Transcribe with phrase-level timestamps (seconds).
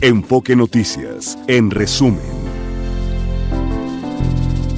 [0.00, 2.22] Enfoque Noticias, en resumen.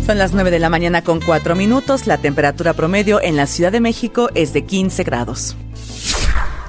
[0.07, 2.07] Son las 9 de la mañana con 4 minutos.
[2.07, 5.57] La temperatura promedio en la Ciudad de México es de 15 grados.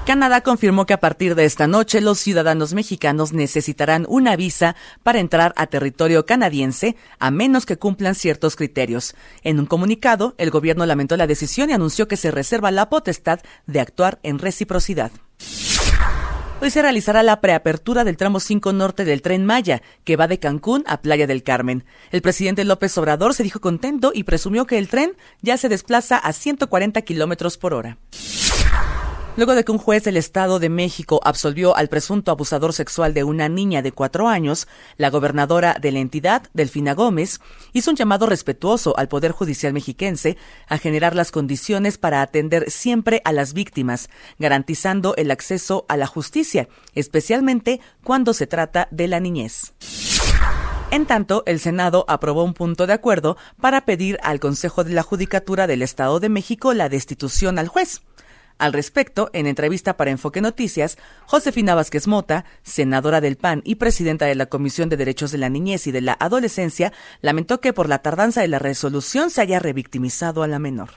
[0.06, 5.20] Canadá confirmó que a partir de esta noche los ciudadanos mexicanos necesitarán una visa para
[5.20, 9.16] entrar a territorio canadiense a menos que cumplan ciertos criterios.
[9.44, 13.40] En un comunicado, el gobierno lamentó la decisión y anunció que se reserva la potestad
[13.66, 15.12] de actuar en reciprocidad.
[16.64, 20.38] Hoy se realizará la preapertura del tramo 5 norte del tren Maya, que va de
[20.38, 21.86] Cancún a Playa del Carmen.
[22.12, 26.18] El presidente López Obrador se dijo contento y presumió que el tren ya se desplaza
[26.18, 27.98] a 140 kilómetros por hora.
[29.38, 33.24] Luego de que un juez del Estado de México absolvió al presunto abusador sexual de
[33.24, 34.68] una niña de cuatro años,
[34.98, 37.40] la gobernadora de la entidad, Delfina Gómez,
[37.72, 43.22] hizo un llamado respetuoso al Poder Judicial mexiquense a generar las condiciones para atender siempre
[43.24, 49.22] a las víctimas, garantizando el acceso a la justicia, especialmente cuando se trata de la
[49.22, 49.74] niñez.
[50.92, 55.04] En tanto, el Senado aprobó un punto de acuerdo para pedir al Consejo de la
[55.04, 58.02] Judicatura del Estado de México la destitución al juez.
[58.62, 64.28] Al respecto, en entrevista para Enfoque Noticias, Josefina Vázquez Mota, senadora del PAN y presidenta
[64.28, 67.90] de la Comisión de Derechos de la Niñez y de la Adolescencia, lamentó que por
[67.90, 70.90] la tardanza de la resolución se haya revictimizado a la menor.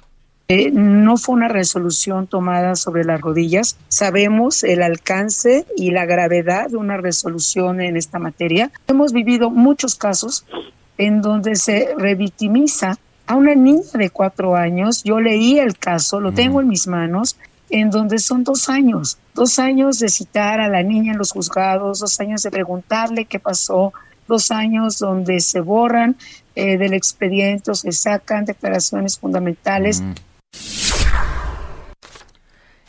[0.48, 3.78] Eh, no fue una resolución tomada sobre las rodillas.
[3.88, 8.72] Sabemos el alcance y la gravedad de una resolución en esta materia.
[8.88, 10.44] Hemos vivido muchos casos
[10.98, 15.02] en donde se revictimiza a una niña de cuatro años.
[15.02, 17.38] Yo leí el caso, lo tengo en mis manos,
[17.70, 22.00] en donde son dos años, dos años de citar a la niña en los juzgados,
[22.00, 23.92] dos años de preguntarle qué pasó,
[24.28, 26.16] dos años donde se borran
[26.54, 30.02] eh, del expediente o se sacan declaraciones fundamentales.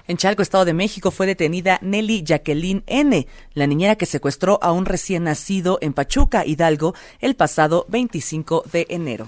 [0.07, 4.71] En Chalco, Estado de México, fue detenida Nelly Jacqueline N., la niñera que secuestró a
[4.71, 9.27] un recién nacido en Pachuca, Hidalgo, el pasado 25 de enero.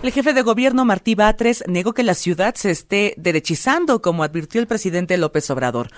[0.00, 4.60] El jefe de gobierno Martí Batres negó que la ciudad se esté derechizando, como advirtió
[4.60, 5.88] el presidente López Obrador.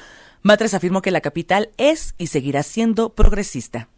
[0.43, 3.91] Batres afirmó que la capital es y seguirá siendo progresista.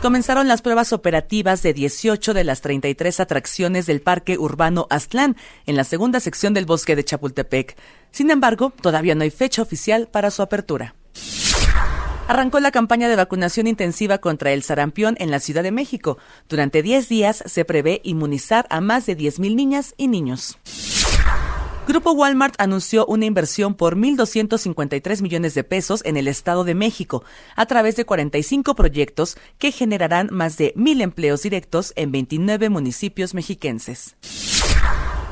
[0.00, 5.36] Comenzaron las pruebas operativas de 18 de las 33 atracciones del Parque Urbano Aztlán
[5.66, 7.76] en la segunda sección del bosque de Chapultepec.
[8.12, 10.94] Sin embargo, todavía no hay fecha oficial para su apertura.
[12.28, 16.18] Arrancó la campaña de vacunación intensiva contra el sarampión en la Ciudad de México.
[16.48, 20.58] Durante 10 días se prevé inmunizar a más de 10.000 niñas y niños.
[21.86, 27.22] Grupo Walmart anunció una inversión por 1.253 millones de pesos en el Estado de México
[27.54, 33.34] a través de 45 proyectos que generarán más de 1.000 empleos directos en 29 municipios
[33.34, 34.16] mexiquenses.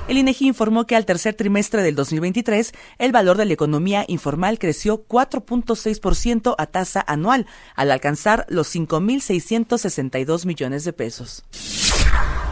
[0.06, 4.58] El INEGI informó que al tercer trimestre del 2023 el valor de la economía informal
[4.58, 11.44] creció 4.6% a tasa anual, al alcanzar los 5.662 millones de pesos.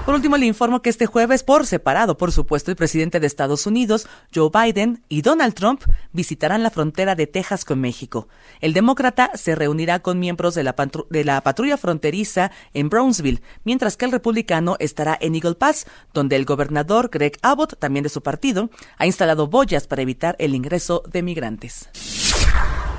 [0.05, 3.67] Por último, le informo que este jueves, por separado, por supuesto, el presidente de Estados
[3.69, 8.27] Unidos, Joe Biden, y Donald Trump visitarán la frontera de Texas con México.
[8.61, 10.75] El demócrata se reunirá con miembros de la,
[11.09, 16.35] de la patrulla fronteriza en Brownsville, mientras que el republicano estará en Eagle Pass, donde
[16.35, 21.05] el gobernador Greg Abbott, también de su partido, ha instalado boyas para evitar el ingreso
[21.07, 21.89] de migrantes.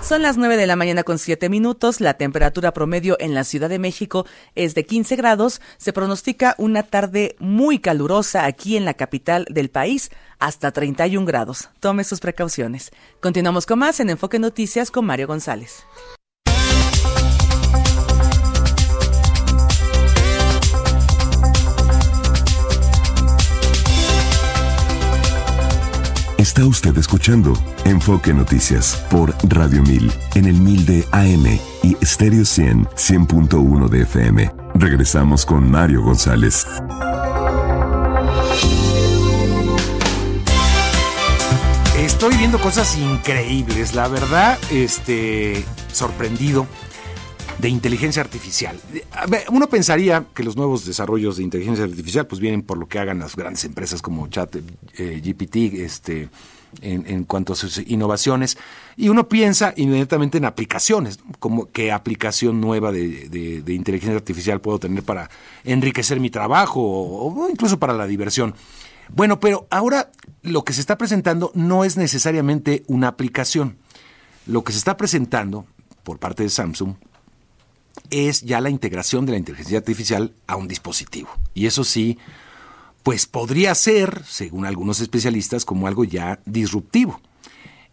[0.04, 2.02] Son las 9 de la mañana con 7 minutos.
[2.02, 5.62] La temperatura promedio en la Ciudad de México es de 15 grados.
[5.78, 11.70] Se pronostica una tarde muy calurosa aquí en la capital del país, hasta 31 grados.
[11.80, 12.92] Tome sus precauciones.
[13.22, 15.86] Continuamos con más en Enfoque Noticias con Mario González.
[26.56, 27.54] Está usted escuchando
[27.84, 34.04] Enfoque Noticias por Radio 1000 en el 1000 de AM y Stereo 100 100.1 de
[34.04, 34.52] FM.
[34.76, 36.68] Regresamos con Mario González.
[41.98, 46.68] Estoy viendo cosas increíbles, la verdad, este sorprendido
[47.64, 48.78] de inteligencia artificial.
[49.50, 53.20] Uno pensaría que los nuevos desarrollos de inteligencia artificial pues vienen por lo que hagan
[53.20, 54.58] las grandes empresas como Chat
[54.98, 56.28] eh, GPT, este,
[56.82, 58.58] en, cuanto a sus innovaciones,
[58.98, 65.02] y uno piensa inmediatamente en aplicaciones, como qué aplicación nueva de, inteligencia artificial puedo tener
[65.04, 65.30] para
[65.64, 68.56] enriquecer mi trabajo o incluso para la diversión.
[69.08, 70.12] Bueno, pero ahora
[70.42, 73.78] lo que se está presentando no es necesariamente una aplicación.
[74.48, 75.66] Lo que se está presentando
[76.04, 76.96] por parte de Samsung
[78.10, 81.30] es ya la integración de la inteligencia artificial a un dispositivo.
[81.54, 82.18] Y eso sí,
[83.04, 87.20] pues podría ser, según algunos especialistas, como algo ya disruptivo.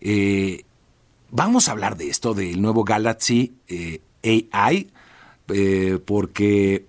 [0.01, 0.65] Eh,
[1.31, 4.01] vamos a hablar de esto, del nuevo Galaxy eh,
[4.53, 4.91] AI,
[5.49, 6.87] eh, porque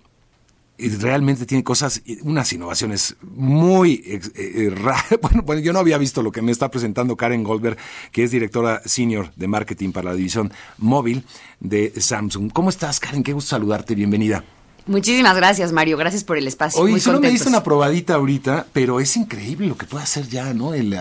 [0.90, 4.04] realmente tiene cosas, unas innovaciones muy
[4.36, 5.06] eh, raras.
[5.22, 7.78] Bueno, bueno, yo no había visto lo que me está presentando Karen Goldberg,
[8.12, 11.24] que es directora senior de marketing para la división móvil
[11.60, 12.52] de Samsung.
[12.52, 13.24] ¿Cómo estás, Karen?
[13.24, 14.44] Qué gusto saludarte, bienvenida.
[14.88, 15.98] Muchísimas gracias, Mario.
[15.98, 16.82] Gracias por el espacio.
[16.82, 20.54] Oye, solo me diste una probadita ahorita, pero es increíble lo que puede hacer ya,
[20.54, 20.74] ¿no?
[20.74, 20.98] El,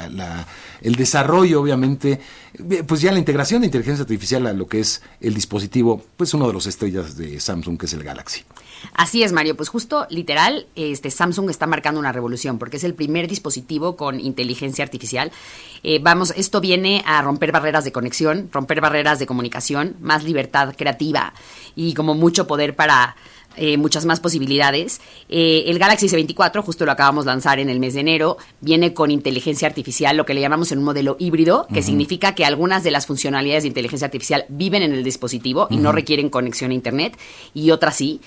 [0.82, 2.20] el, desarrollo, obviamente,
[2.86, 6.46] pues ya la integración de inteligencia artificial a lo que es el dispositivo, pues uno
[6.46, 8.44] de los estrellas de Samsung, que es el Galaxy.
[8.94, 9.56] Así es, Mario.
[9.56, 14.20] Pues justo, literal, este Samsung está marcando una revolución porque es el primer dispositivo con
[14.20, 15.32] inteligencia artificial.
[15.82, 20.74] Eh, vamos, esto viene a romper barreras de conexión, romper barreras de comunicación, más libertad
[20.76, 21.32] creativa
[21.76, 23.16] y como mucho poder para
[23.56, 25.00] eh, muchas más posibilidades.
[25.28, 28.94] Eh, el Galaxy S24, justo lo acabamos de lanzar en el mes de enero, viene
[28.94, 32.84] con inteligencia artificial, lo que le llamamos en un modelo híbrido, que significa que algunas
[32.84, 36.74] de las funcionalidades de inteligencia artificial viven en el dispositivo y no requieren conexión a
[36.74, 37.18] Internet,
[37.54, 38.20] y otras sí.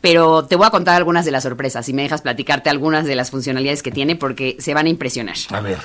[0.00, 3.16] Pero te voy a contar algunas de las sorpresas, si me dejas platicarte algunas de
[3.16, 5.36] las funcionalidades que tiene, porque se van a impresionar.
[5.50, 5.78] A ver.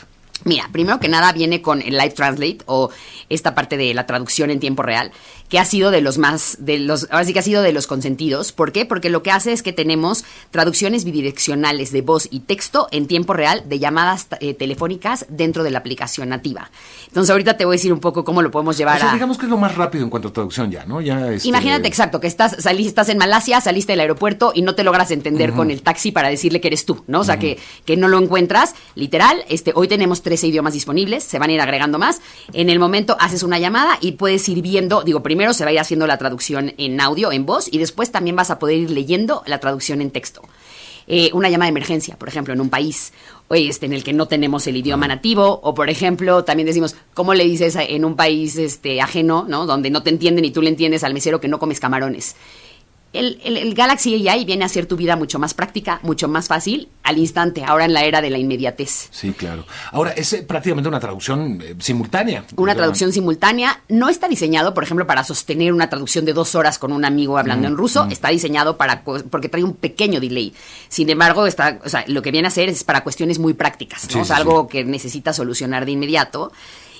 [0.43, 2.91] Mira, primero que nada viene con el Live Translate o
[3.29, 5.11] esta parte de la traducción en tiempo real,
[5.49, 7.87] que ha sido de los más, de los, ahora sí que ha sido de los
[7.87, 8.51] consentidos.
[8.51, 8.85] ¿Por qué?
[8.85, 13.33] Porque lo que hace es que tenemos traducciones bidireccionales de voz y texto en tiempo
[13.33, 16.71] real de llamadas eh, telefónicas dentro de la aplicación nativa.
[17.07, 19.37] Entonces ahorita te voy a decir un poco cómo lo podemos llevar o sea, digamos
[19.37, 21.01] que es lo más rápido en cuanto a traducción ya, ¿no?
[21.01, 21.47] Ya este...
[21.47, 25.11] Imagínate, exacto, que estás, salí, estás en Malasia, saliste del aeropuerto y no te logras
[25.11, 27.21] entender con el taxi para decirle que eres tú, ¿no?
[27.21, 28.75] O sea, que, que no lo encuentras.
[28.95, 32.21] Literal, este, hoy tenemos 13 idiomas disponibles, se van a ir agregando más.
[32.53, 35.73] En el momento haces una llamada y puedes ir viendo, digo, primero se va a
[35.73, 38.91] ir haciendo la traducción en audio, en voz, y después también vas a poder ir
[38.91, 40.41] leyendo la traducción en texto.
[41.07, 43.13] Eh, una llamada de emergencia, por ejemplo, en un país
[43.51, 47.35] este, en el que no tenemos el idioma nativo, o por ejemplo, también decimos, ¿cómo
[47.35, 49.67] le dices en un país este, ajeno, ¿no?
[49.67, 52.35] donde no te entienden y tú le entiendes al mesero que no comes camarones?
[53.17, 56.89] El, el, Galaxy AI viene a hacer tu vida mucho más práctica, mucho más fácil
[57.03, 59.09] al instante, ahora en la era de la inmediatez.
[59.11, 59.65] Sí, claro.
[59.91, 62.45] Ahora, es eh, prácticamente una traducción eh, simultánea.
[62.55, 63.81] Una traducción simultánea.
[63.89, 67.37] No está diseñado, por ejemplo, para sostener una traducción de dos horas con un amigo
[67.37, 68.07] hablando en ruso.
[68.09, 70.53] Está diseñado para porque trae un pequeño delay.
[70.89, 74.07] Sin embargo, está, o sea, lo que viene a hacer es para cuestiones muy prácticas,
[74.13, 74.23] ¿no?
[74.35, 76.51] algo que necesita solucionar de inmediato.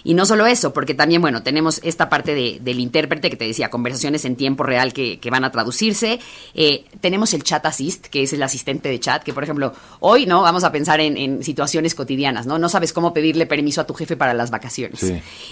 [0.06, 3.46] Y no solo eso, porque también, bueno, tenemos esta parte de, del intérprete que te
[3.46, 6.20] decía, conversaciones en tiempo real que, van a traducirse.
[6.54, 10.28] Eh, tenemos el chat assist, que es el asistente de chat, que por ejemplo, hoy,
[10.28, 10.44] ¿no?
[10.44, 12.60] Vamos a pensar en, situaciones cotidianas, ¿no?
[12.60, 15.04] No sabes cómo pedirle permiso a tu jefe para las vacaciones.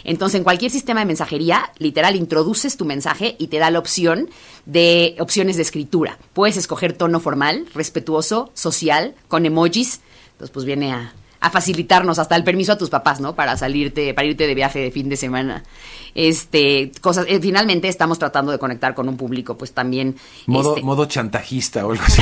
[0.03, 4.29] Entonces, en cualquier sistema de mensajería, literal, introduces tu mensaje y te da la opción
[4.67, 6.19] de opciones de escritura.
[6.33, 10.01] Puedes escoger tono formal, respetuoso, social, con emojis.
[10.33, 13.35] Entonces, pues viene a, a facilitarnos hasta el permiso a tus papás, ¿no?
[13.35, 15.63] Para salirte, para irte de viaje de fin de semana.
[16.15, 20.15] Este, cosas, eh, finalmente estamos tratando de conectar con un público, pues también.
[20.45, 22.21] Modo, este modo chantajista o algo así.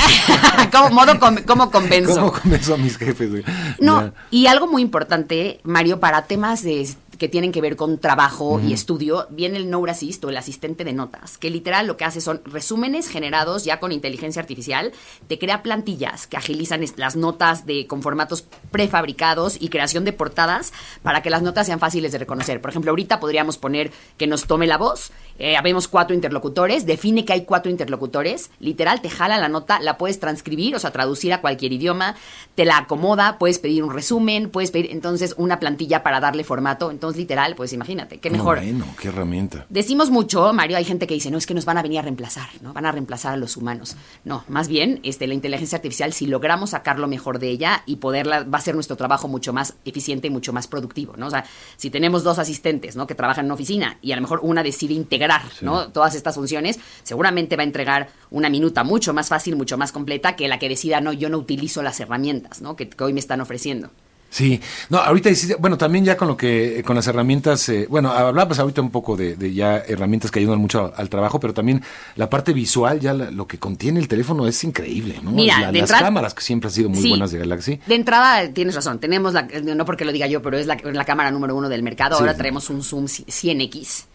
[0.72, 1.12] ¿Cómo, modo
[1.46, 2.16] ¿Cómo convenzo?
[2.16, 3.44] ¿Cómo convenzo a mis jefes, güey?
[3.78, 6.88] No, y algo muy importante, Mario, para temas de
[7.22, 10.82] que tienen que ver con trabajo y estudio, viene el No Assist o el asistente
[10.82, 14.90] de notas, que literal lo que hace son resúmenes generados ya con inteligencia artificial,
[15.28, 20.72] te crea plantillas que agilizan las notas de, con formatos prefabricados y creación de portadas
[21.04, 22.60] para que las notas sean fáciles de reconocer.
[22.60, 27.24] Por ejemplo, ahorita podríamos poner que nos tome la voz, eh, habemos cuatro interlocutores, define
[27.24, 31.32] que hay cuatro interlocutores, literal te jala la nota, la puedes transcribir, o sea, traducir
[31.32, 32.16] a cualquier idioma,
[32.56, 36.90] te la acomoda, puedes pedir un resumen, puedes pedir entonces una plantilla para darle formato,
[36.90, 38.58] entonces literal, pues imagínate, qué mejor.
[38.58, 39.66] bueno, qué herramienta.
[39.68, 42.02] Decimos mucho, Mario, hay gente que dice, no, es que nos van a venir a
[42.02, 42.72] reemplazar, ¿no?
[42.72, 43.96] Van a reemplazar a los humanos.
[44.24, 47.96] No, más bien, este, la inteligencia artificial, si logramos sacar lo mejor de ella y
[47.96, 51.26] poderla, va a ser nuestro trabajo mucho más eficiente y mucho más productivo, ¿no?
[51.26, 51.44] O sea,
[51.76, 53.06] si tenemos dos asistentes, ¿no?
[53.06, 55.88] Que trabajan en una oficina y a lo mejor una decide integrar, ¿no?
[55.88, 60.36] Todas estas funciones, seguramente va a entregar una minuta mucho más fácil, mucho más completa
[60.36, 62.76] que la que decida, no, yo no utilizo las herramientas, ¿no?
[62.76, 63.90] que hoy me están ofreciendo.
[64.32, 68.58] Sí, no, ahorita, bueno, también ya con lo que, con las herramientas, eh, bueno, hablabas
[68.58, 71.82] ahorita un poco de, ya herramientas que ayudan mucho al trabajo, pero también
[72.16, 75.32] la parte visual, ya lo que contiene el teléfono es increíble, ¿no?
[75.32, 77.78] Mira, las cámaras que siempre han sido muy buenas de Galaxy.
[77.86, 81.30] De entrada, tienes razón, tenemos la, no porque lo diga yo, pero es la, cámara
[81.30, 84.06] número uno del mercado, ahora traemos un zoom 100X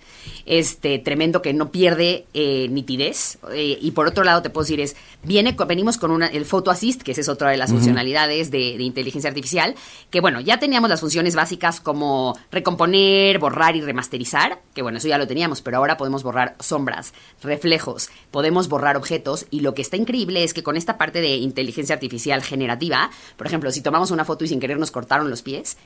[0.46, 3.38] este tremendo que no pierde eh, nitidez.
[3.52, 6.72] Eh, y por otro lado, te puedo decir, es, viene, venimos con una, el Photo
[6.72, 9.76] Assist, que esa es otra de las funcionalidades de, de, inteligencia artificial,
[10.10, 15.08] que bueno, ya teníamos las funciones básicas como recomponer, borrar y remasterizar, que bueno, eso
[15.08, 19.82] ya lo teníamos, pero ahora podemos borrar sombras, reflejos, podemos borrar objetos, y lo que
[19.82, 24.12] está increíble es que con esta parte de inteligencia artificial generativa, por ejemplo, si tomamos
[24.12, 25.78] una foto y sin querer nos cortaron los pies,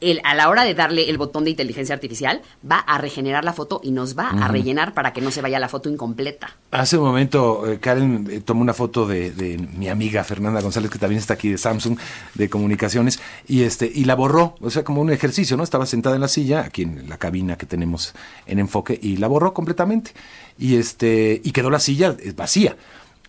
[0.00, 3.52] el, a la hora de darle el botón de inteligencia artificial, va a regenerar la
[3.52, 6.56] foto y nos va a rellenar para que no se vaya la foto incompleta.
[6.70, 10.90] Hace un momento, eh, Karen eh, tomó una foto de, de mi amiga Fernanda González,
[10.90, 11.98] que también está aquí de Samsung,
[12.34, 15.62] de comunicaciones, y este y la borró, o sea, como un ejercicio, ¿no?
[15.62, 18.14] Estaba sentada en la silla, aquí en la cabina que tenemos
[18.46, 20.12] en enfoque, y la borró completamente.
[20.58, 22.76] Y este y quedó la silla eh, vacía.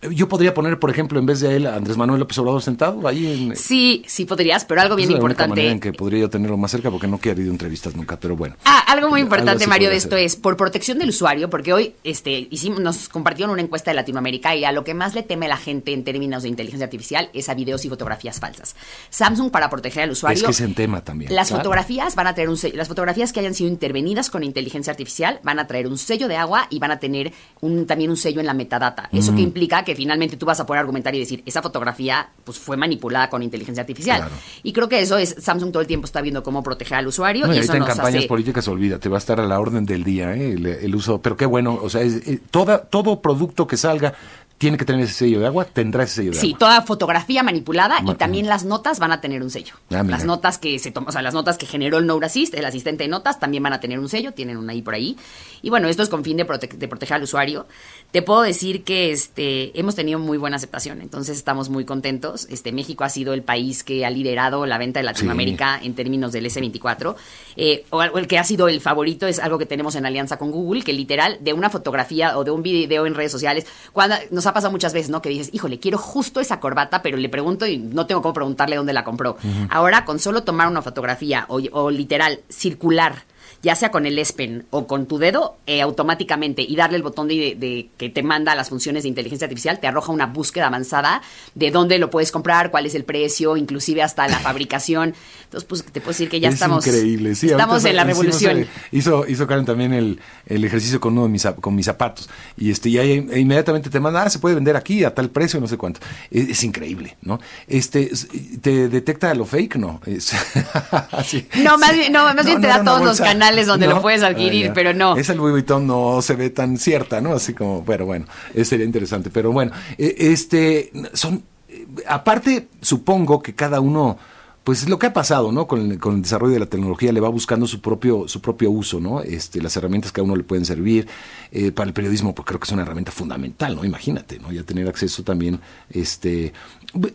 [0.02, 3.06] Yo podría poner, por ejemplo, en vez de él, a Andrés Manuel López Obrador sentado
[3.06, 3.54] ahí en...
[3.56, 5.50] Sí, sí podrías, pero algo bien es la única importante.
[5.60, 8.34] manera en que podría yo tenerlo más cerca, porque no quiero ir entrevistas nunca, pero
[8.34, 8.56] bueno.
[8.64, 10.24] Ah, algo muy Algo importante, así Mario, de esto ser.
[10.24, 14.56] es por protección del usuario, porque hoy este, hicimos, nos compartieron una encuesta de Latinoamérica
[14.56, 17.50] y a lo que más le teme la gente en términos de inteligencia artificial es
[17.50, 18.76] a videos y fotografías falsas.
[19.10, 20.38] Samsung, para proteger al usuario.
[20.38, 21.34] Es que es en tema también.
[21.34, 21.62] Las claro.
[21.62, 25.40] fotografías van a tener un sello, las fotografías que hayan sido intervenidas con inteligencia artificial
[25.42, 28.40] van a traer un sello de agua y van a tener un, también un sello
[28.40, 29.10] en la metadata.
[29.12, 29.36] Eso Mm.
[29.36, 32.76] que implica que finalmente tú vas a poder argumentar y decir, esa fotografía pues fue
[32.76, 34.20] manipulada con inteligencia artificial.
[34.20, 34.34] Claro.
[34.62, 37.46] Y creo que eso es, Samsung todo el tiempo está viendo cómo proteger al usuario
[37.46, 38.28] No, y y eso ahorita en campañas hace...
[38.28, 40.52] políticas, olvídate, va a estar a la orden del día ¿eh?
[40.52, 41.20] el, el uso.
[41.20, 44.14] Pero qué bueno, o sea, es- eh, toda, todo producto que salga
[44.58, 46.58] tiene que tener ese sello de agua, tendrá ese sello de Sí, agua.
[46.58, 49.72] toda fotografía manipulada Ma- y también las notas van a tener un sello.
[49.90, 52.66] Ah, las notas que se o sea, las notas que generó el Node Assist, el
[52.66, 55.16] asistente de notas, también van a tener un sello, tienen una ahí por ahí.
[55.62, 57.66] Y bueno, esto es con fin de, prote- de proteger al usuario.
[58.10, 62.48] Te puedo decir que este hemos tenido muy buena aceptación, entonces estamos muy contentos.
[62.50, 66.32] Este México ha sido el país que ha liderado la venta de Latinoamérica en términos
[66.32, 67.14] del S24.
[67.56, 70.38] Eh, o, o el que ha sido el favorito es algo que tenemos en alianza
[70.38, 74.16] con Google, que literal de una fotografía o de un video en redes sociales, cuando
[74.32, 75.22] nos ha pasado muchas veces, ¿no?
[75.22, 78.74] Que dices, híjole, quiero justo esa corbata, pero le pregunto y no tengo cómo preguntarle
[78.74, 79.36] dónde la compró.
[79.68, 83.22] Ahora, con solo tomar una fotografía o, o literal circular,
[83.62, 87.02] ya sea con el S Pen o con tu dedo, eh, automáticamente y darle el
[87.02, 90.68] botón de, de- que te manda las funciones de inteligencia artificial, te arroja una búsqueda
[90.68, 91.20] avanzada
[91.54, 95.14] de dónde lo puedes comprar, cuál es el precio, inclusive hasta la fabricación.
[95.44, 97.48] Entonces, pues te puedo decir que ya es estamos, increíble, sí.
[97.48, 98.66] estamos en la revolución.
[98.92, 102.30] hizo, hizo Karen también el, el ejercicio con uno de mis, con mis zapatos.
[102.56, 105.28] Y este, y ahí e inmediatamente te manda, ah, se puede vender aquí a tal
[105.30, 106.00] precio, no sé cuánto.
[106.30, 107.40] Es, es increíble, ¿no?
[107.66, 108.28] Este, es-
[108.62, 109.76] ¿te detecta lo fake?
[109.76, 110.00] No.
[110.06, 110.32] Es-.
[111.62, 114.66] No, más bien- no, más bien te da todos los canales donde lo puedes adquirir,
[114.66, 114.72] ya.
[114.72, 115.16] pero no.
[115.16, 117.32] Esa Louis Vuitton no se ve tan cierta, ¿no?
[117.32, 119.30] Así como, pero bueno, eh, sería interesante.
[119.30, 124.18] Pero bueno, eh, este, son, eh, aparte, supongo que cada uno,
[124.64, 125.66] pues lo que ha pasado, ¿no?
[125.66, 128.70] Con el, con el desarrollo de la tecnología le va buscando su propio, su propio
[128.70, 129.22] uso, ¿no?
[129.22, 131.06] Este, las herramientas que a uno le pueden servir.
[131.52, 133.84] Eh, para el periodismo, pues creo que es una herramienta fundamental, ¿no?
[133.84, 134.52] Imagínate, ¿no?
[134.52, 136.52] Ya tener acceso también, este,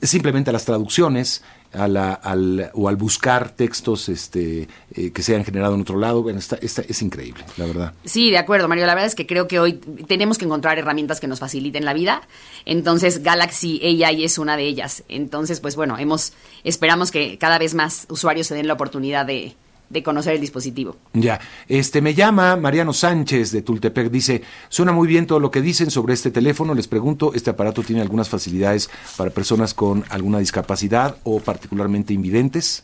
[0.01, 1.43] simplemente a las traducciones,
[1.75, 5.97] a la, al, o al buscar textos este, eh, que se han generado en otro
[5.99, 6.23] lado.
[6.23, 7.93] Bueno, está, está- es increíble, la verdad.
[8.05, 8.85] Sí, de acuerdo, Mario.
[8.85, 9.73] La verdad es que creo que hoy
[10.07, 12.21] tenemos que encontrar herramientas que nos faciliten la vida.
[12.65, 15.03] Entonces, Galaxy AI es una de ellas.
[15.09, 19.55] Entonces, pues bueno, hemos esperamos que cada vez más usuarios se den la oportunidad de,
[19.89, 20.97] de conocer el dispositivo.
[21.13, 25.61] Ya, este me llama Mariano Sánchez de Tultepec, dice, suena muy bien todo lo que
[25.61, 30.39] dicen sobre este teléfono, les pregunto, ¿este aparato tiene algunas facilidades para personas con alguna
[30.39, 32.83] discapacidad o particularmente invidentes?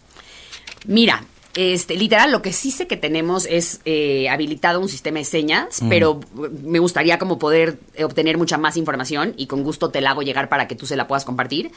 [0.86, 1.24] Mira,
[1.55, 5.81] este, literal, lo que sí sé que tenemos es eh, habilitado un sistema de señas,
[5.89, 6.20] pero
[6.63, 10.22] me gustaría como poder eh, obtener mucha más información y con gusto te la hago
[10.22, 11.72] llegar para que tú se la puedas compartir.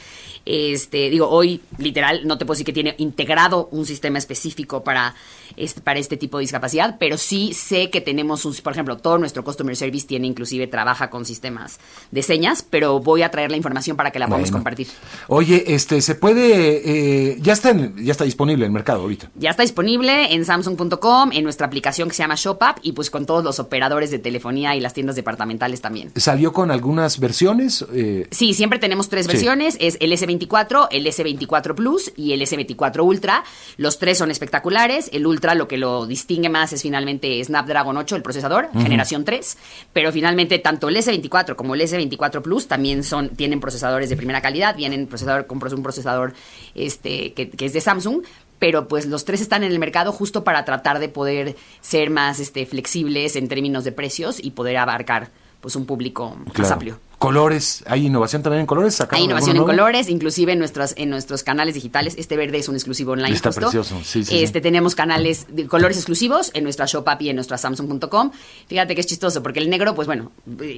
[0.45, 5.15] Este, digo, hoy, literal, no te puedo decir que tiene integrado un sistema específico para
[5.57, 9.17] este, para este tipo de discapacidad, pero sí sé que tenemos un, por ejemplo, todo
[9.17, 11.79] nuestro customer service tiene inclusive trabaja con sistemas
[12.11, 14.57] de señas, pero voy a traer la información para que la podamos Bueno.
[14.59, 14.87] compartir.
[15.27, 19.29] Oye, este, se puede, eh, ya está, en- ya está disponible en el mercado ahorita.
[19.35, 23.25] Ya está disponible en samsung.com, en nuestra aplicación que se llama ShopUp y pues con
[23.25, 26.11] todos los operadores de telefonía y las tiendas departamentales también.
[26.15, 27.85] ¿Salió con algunas versiones?
[27.93, 29.31] Eh, Sí, siempre tenemos tres Sí.
[29.33, 33.43] versiones, es el S24, el S24 Plus y el S24 Ultra.
[33.77, 38.15] Los tres son espectaculares, el Ultra lo que lo distingue más es finalmente Snapdragon 8,
[38.15, 39.57] el procesador, generación 3,
[39.93, 44.41] pero finalmente tanto el S24 como el S24 Plus también son tienen procesadores de primera
[44.41, 46.33] calidad, vienen procesador con un procesador
[46.75, 48.23] este que, que es de Samsung,
[48.59, 52.39] pero pues los tres están en el mercado justo para tratar de poder ser más
[52.39, 55.29] este flexibles en términos de precios y poder abarcar
[55.61, 56.99] pues un público más amplio.
[57.25, 58.93] Colores, ¿hay innovación también en colores?
[58.93, 62.13] ¿Sacaron Hay innovación en colores, inclusive en nuestros, en nuestros canales digitales.
[62.19, 63.33] Este verde es un exclusivo online.
[63.35, 63.61] Está justo.
[63.61, 64.43] precioso, sí, sí, sí.
[64.43, 68.29] Este, Tenemos canales de colores exclusivos en nuestra shop app y en nuestra samsung.com.
[68.67, 70.33] Fíjate que es chistoso, porque el negro, pues bueno,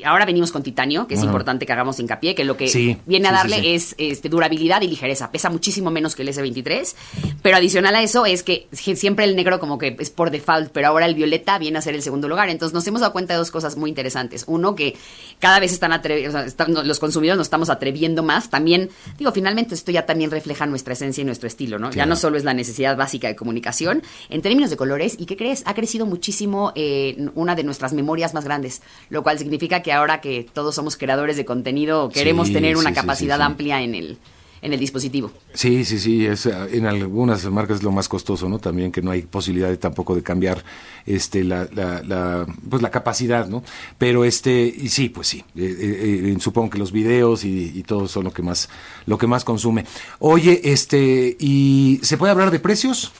[0.05, 3.27] ahora venimos con titanio, que es importante que hagamos hincapié, que lo que Sí, viene
[3.27, 5.31] a darle es este, durabilidad y ligereza.
[5.31, 6.95] Pesa muchísimo menos que el S23,
[7.41, 10.87] pero adicional a eso es que siempre el negro como que es por default, pero
[10.87, 12.47] ahora el violeta viene a ser el segundo lugar.
[12.47, 14.45] Entonces nos hemos dado cuenta de dos cosas muy interesantes.
[14.47, 14.95] Uno, que
[15.39, 16.36] cada vez están atrevidos,
[16.83, 21.21] los consumidores nos estamos atreviendo más, también, digo, finalmente esto ya también refleja nuestra esencia
[21.21, 21.91] y nuestro estilo, ¿no?
[21.91, 25.37] Ya no solo es la necesidad básica de comunicación, en términos de colores, ¿y qué
[25.37, 25.63] crees?
[25.65, 30.21] Ha crecido muchísimo eh, una de nuestras memorias más grandes, lo cual significa que ahora
[30.21, 34.17] que todos somos creadores de contenido, queremos tener una capacidad amplia en el
[34.61, 35.31] en el dispositivo.
[35.53, 38.59] Sí, sí, sí, es, en algunas marcas es lo más costoso, ¿no?
[38.59, 40.63] También que no hay posibilidad tampoco de cambiar
[41.05, 43.63] este la, la, pues la capacidad, ¿no?
[43.97, 47.83] Pero este y sí, pues sí, eh, eh, eh, supongo que los videos y, y,
[47.83, 48.69] todo son lo que más
[49.05, 49.85] lo que más consume.
[50.19, 53.11] Oye, este y se puede hablar de precios?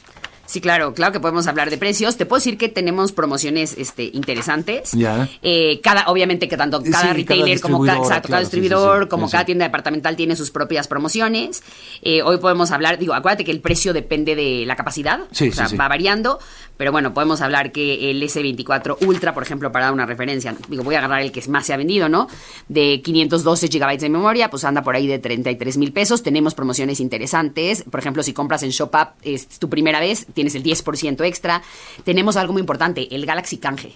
[0.47, 2.15] Sí, claro, claro que podemos hablar de precios.
[2.17, 4.93] Te puedo decir que tenemos promociones este, interesantes.
[4.93, 5.27] Ya.
[5.43, 9.65] Eh, cada, obviamente que tanto cada retailer como cada, exacto, cada distribuidor, como cada tienda
[9.65, 11.63] departamental tiene sus propias promociones.
[12.01, 15.67] Eh, hoy podemos hablar, digo, acuérdate que el precio depende de la capacidad, o sea,
[15.79, 16.39] va variando.
[16.77, 20.83] Pero bueno, podemos hablar que el S24 Ultra, por ejemplo, para dar una referencia, digo,
[20.83, 22.27] voy a agarrar el que más se ha vendido, ¿no?
[22.67, 26.23] De 512 GB de memoria, pues anda por ahí de 33 mil pesos.
[26.23, 27.83] Tenemos promociones interesantes.
[27.89, 31.61] Por ejemplo, si compras en ShopUp, es tu primera vez, tienes el 10% extra.
[32.03, 33.93] Tenemos algo muy importante, el Galaxy Canje.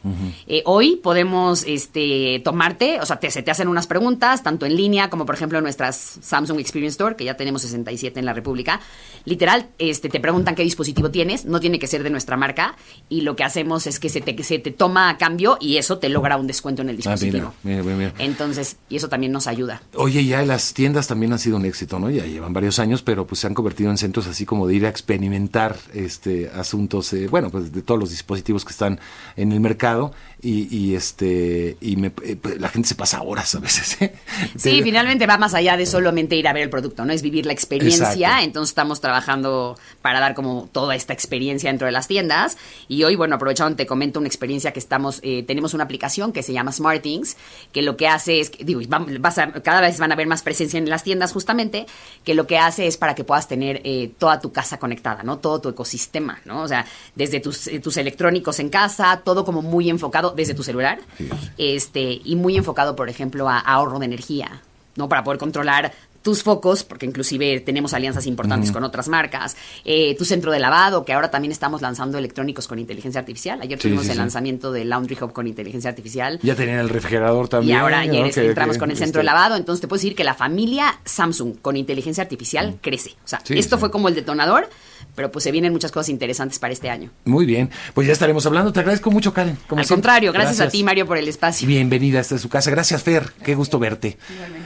[0.48, 4.76] Eh, hoy podemos este, tomarte, o sea, te, se te hacen unas preguntas, tanto en
[4.76, 8.34] línea como, por ejemplo, en nuestras Samsung Experience Store, que ya tenemos 67 en la
[8.34, 8.82] República.
[9.26, 12.71] Literal, este, te preguntan qué dispositivo tienes, no tiene que ser de nuestra marca
[13.10, 15.98] y lo que hacemos es que se te, se te toma a cambio y eso
[15.98, 17.54] te logra un descuento en el ah, dispositivo.
[18.18, 19.82] Entonces, y eso también nos ayuda.
[19.96, 22.10] Oye, ya las tiendas también han sido un éxito, ¿no?
[22.10, 24.86] Ya llevan varios años, pero pues se han convertido en centros así como de ir
[24.86, 29.00] a experimentar este asuntos, eh, bueno, pues de todos los dispositivos que están
[29.36, 33.60] en el mercado y, este y me, eh, pues, la gente se pasa horas a
[33.60, 34.02] veces.
[34.02, 34.14] ¿eh?
[34.56, 37.14] Sí, finalmente va más allá de solamente ir a ver el producto, ¿no?
[37.14, 41.92] Es vivir la experiencia, entonces estamos trabajando para dar como toda esta experiencia dentro de
[41.92, 42.58] las tiendas
[42.88, 46.44] y hoy, bueno, aprovechando te comento una experiencia que estamos, eh, tenemos una aplicación que
[46.44, 47.38] se llama SmartThings,
[47.72, 48.82] que lo que hace es, digo,
[49.20, 51.86] vas cada vez van a ver más presencia en las tiendas justamente,
[52.24, 53.82] que lo que hace es para que puedas tener
[54.18, 55.38] toda tu casa conectada, ¿no?
[55.38, 56.64] Todo tu ecosistema, ¿no?
[56.64, 61.00] O sea, desde tus, tus electrónicos en casa, todo como muy enfocado desde tu celular,
[61.58, 64.62] este, y muy enfocado, por ejemplo, a, ahorro de energía,
[64.96, 65.10] ¿no?
[65.10, 69.56] Para poder controlar tus focos, porque inclusive tenemos alianzas importantes con otras marcas,
[69.86, 73.60] eh, tu centro de lavado, que ahora también estamos lanzando electrónicos con inteligencia artificial.
[73.62, 76.40] Ayer tuvimos el lanzamiento del Laundry Hub con inteligencia artificial.
[76.44, 77.78] Ya tenían el refrigerador también.
[77.78, 79.56] Y ahora ya entramos con el centro de este lavado.
[79.56, 83.12] Entonces te puedo decir que la familia Samsung con inteligencia artificial crece.
[83.24, 84.70] O sea, esto fue como el detonador
[85.16, 87.10] pero pues se vienen muchas cosas interesantes para este año.
[87.26, 88.72] Muy bien, pues ya estaremos hablando.
[88.74, 89.58] Te agradezco mucho, Karen.
[89.76, 91.68] Al contrario, gracias, a ti, Mario, por el espacio.
[91.68, 92.72] Bienvenida hasta su casa.
[92.72, 93.32] Gracias, Fer.
[93.44, 94.18] Qué gusto verte.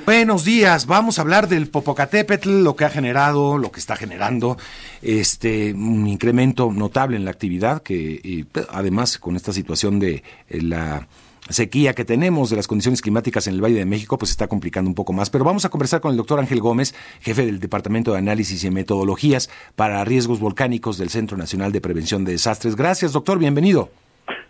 [0.05, 0.85] Buenos días.
[0.85, 4.57] Vamos a hablar del Popocatépetl, lo que ha generado, lo que está generando,
[5.01, 11.07] este, un incremento notable en la actividad, que además con esta situación de eh, la
[11.49, 14.89] sequía que tenemos, de las condiciones climáticas en el Valle de México, pues está complicando
[14.89, 15.29] un poco más.
[15.29, 18.71] Pero vamos a conversar con el doctor Ángel Gómez, jefe del Departamento de Análisis y
[18.71, 22.75] Metodologías para Riesgos Volcánicos del Centro Nacional de Prevención de Desastres.
[22.75, 23.89] Gracias, doctor, bienvenido.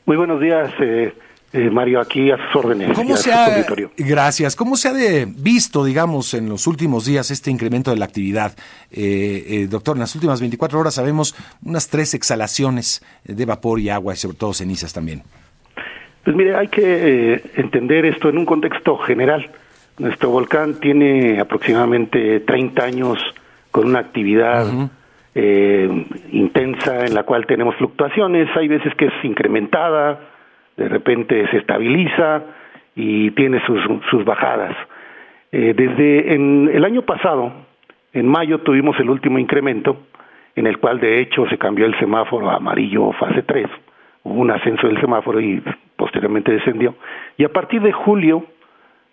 [0.05, 0.71] Muy buenos días.
[0.79, 1.13] Eh,
[1.53, 2.95] eh, Mario, aquí a sus órdenes.
[2.95, 3.65] ¿Cómo se ha,
[3.97, 4.55] gracias.
[4.55, 8.55] ¿Cómo se ha de, visto, digamos, en los últimos días este incremento de la actividad?
[8.91, 14.13] Eh, doctor, en las últimas 24 horas sabemos unas tres exhalaciones de vapor y agua
[14.13, 15.23] y sobre todo cenizas también.
[16.25, 19.47] Pues mire, hay que eh, entender esto en un contexto general.
[19.99, 23.19] Nuestro volcán tiene aproximadamente 30 años
[23.69, 24.65] con una actividad
[25.35, 25.88] eh,
[26.31, 28.49] intensa en la cual tenemos fluctuaciones.
[28.57, 30.19] Hay veces que es incrementada,
[30.75, 32.41] de repente se estabiliza
[32.95, 34.75] y tiene sus, sus bajadas.
[35.51, 37.53] Eh, desde en el año pasado,
[38.13, 40.07] en mayo, tuvimos el último incremento,
[40.55, 43.67] en el cual de hecho se cambió el semáforo a amarillo fase 3
[44.25, 45.63] hubo un ascenso del semáforo y
[45.95, 46.95] posteriormente descendió.
[47.38, 48.43] Y a partir de julio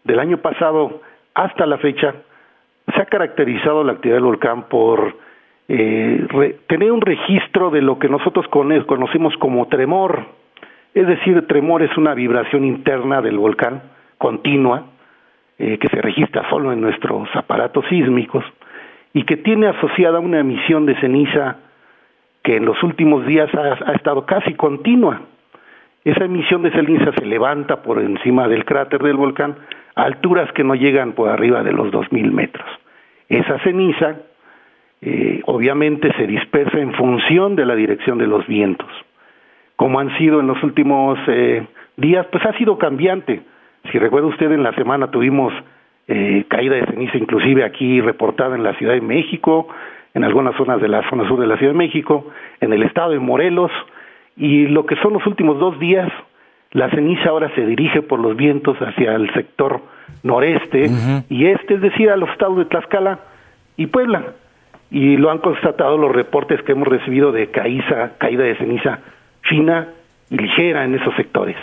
[0.05, 1.01] del año pasado
[1.35, 2.15] hasta la fecha,
[2.93, 5.17] se ha caracterizado la actividad del volcán por
[5.69, 10.27] eh, tener un registro de lo que nosotros conocemos como tremor.
[10.95, 13.83] Es decir, tremor es una vibración interna del volcán
[14.19, 14.87] continua
[15.59, 18.45] eh, que se registra solo en nuestros aparatos sísmicos
[19.15, 21.59] y que tiene asociada una emisión de ceniza
[22.43, 25.21] que en los últimos días ha, estado casi continua.
[26.05, 29.57] Esa emisión de ceniza se levanta por encima del cráter del volcán
[29.95, 32.67] a alturas que no llegan por arriba de los 2.000 metros.
[33.29, 34.17] Esa ceniza
[35.01, 38.91] eh, obviamente se dispersa en función de la dirección de los vientos.
[39.77, 43.43] Como han sido en los últimos eh, días, pues ha sido cambiante.
[43.91, 45.53] Si recuerda usted, en la semana tuvimos
[46.09, 49.69] eh, caída de ceniza inclusive aquí reportada en la Ciudad de México,
[50.15, 52.27] en algunas zonas de la zona sur de la Ciudad de México,
[52.61, 53.71] en el estado de Morelos,
[54.37, 56.11] y lo que son los últimos dos días,
[56.75, 59.83] La ceniza ahora se dirige por los vientos hacia el sector
[60.23, 60.91] noreste
[61.29, 63.19] y este, es decir, a los estados de Tlaxcala
[63.77, 64.23] y Puebla.
[64.91, 69.01] Y lo han constatado los reportes que hemos recibido de caída, caída de ceniza
[69.43, 69.89] fina
[70.31, 71.57] y ligera en esos sectores.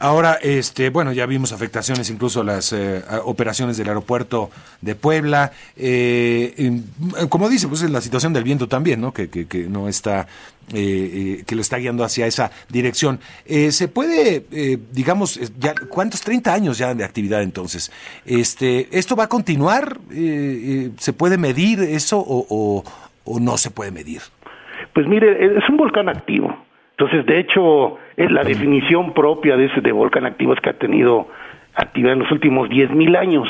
[0.00, 4.48] Ahora, este, bueno, ya vimos afectaciones incluso las eh, operaciones del aeropuerto
[4.80, 5.50] de Puebla.
[5.76, 6.82] Eh,
[7.28, 9.12] como dice, pues es la situación del viento también, ¿no?
[9.12, 10.28] Que, que, no está,
[10.72, 13.18] eh, que lo está guiando hacia esa dirección.
[13.46, 14.44] ¿Se puede,
[14.92, 17.90] digamos, ya, cuántos, 30 años ya de actividad entonces?
[18.24, 19.98] Este, ¿Esto va a continuar?
[20.10, 22.84] ¿Se puede medir eso o,
[23.24, 24.20] o no se puede medir?
[24.94, 26.67] Pues mire, es un volcán activo.
[26.98, 30.78] Entonces, de hecho, es la definición propia de ese de volcán activo es que ha
[30.78, 31.28] tenido
[31.76, 33.48] actividad en los últimos 10.000 años.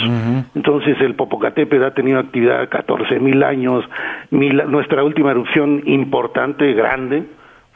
[0.54, 3.88] Entonces, el Popocatépetl ha tenido actividad 14.000 años.
[4.30, 7.24] nuestra última erupción importante, grande,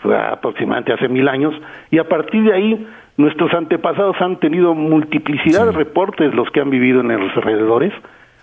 [0.02, 1.54] fue aproximadamente hace mil años.
[1.90, 6.68] Y a partir de ahí, nuestros antepasados han tenido multiplicidad de reportes, los que han
[6.68, 7.94] vivido en los alrededores,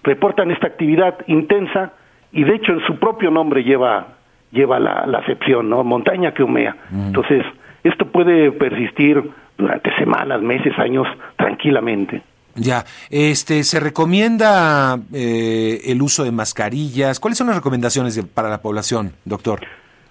[0.03, 1.93] reportan esta actividad intensa
[2.31, 4.18] y de hecho en su propio nombre lleva
[4.51, 5.83] lleva la, la acepción, ¿no?
[5.83, 6.75] Montaña que humea.
[6.91, 7.45] Entonces,
[7.83, 9.23] esto puede persistir
[9.57, 12.21] durante semanas, meses, años, tranquilamente.
[12.55, 17.19] Ya, este, se recomienda eh, el uso de mascarillas.
[17.19, 19.61] ¿Cuáles son las recomendaciones para la población, doctor?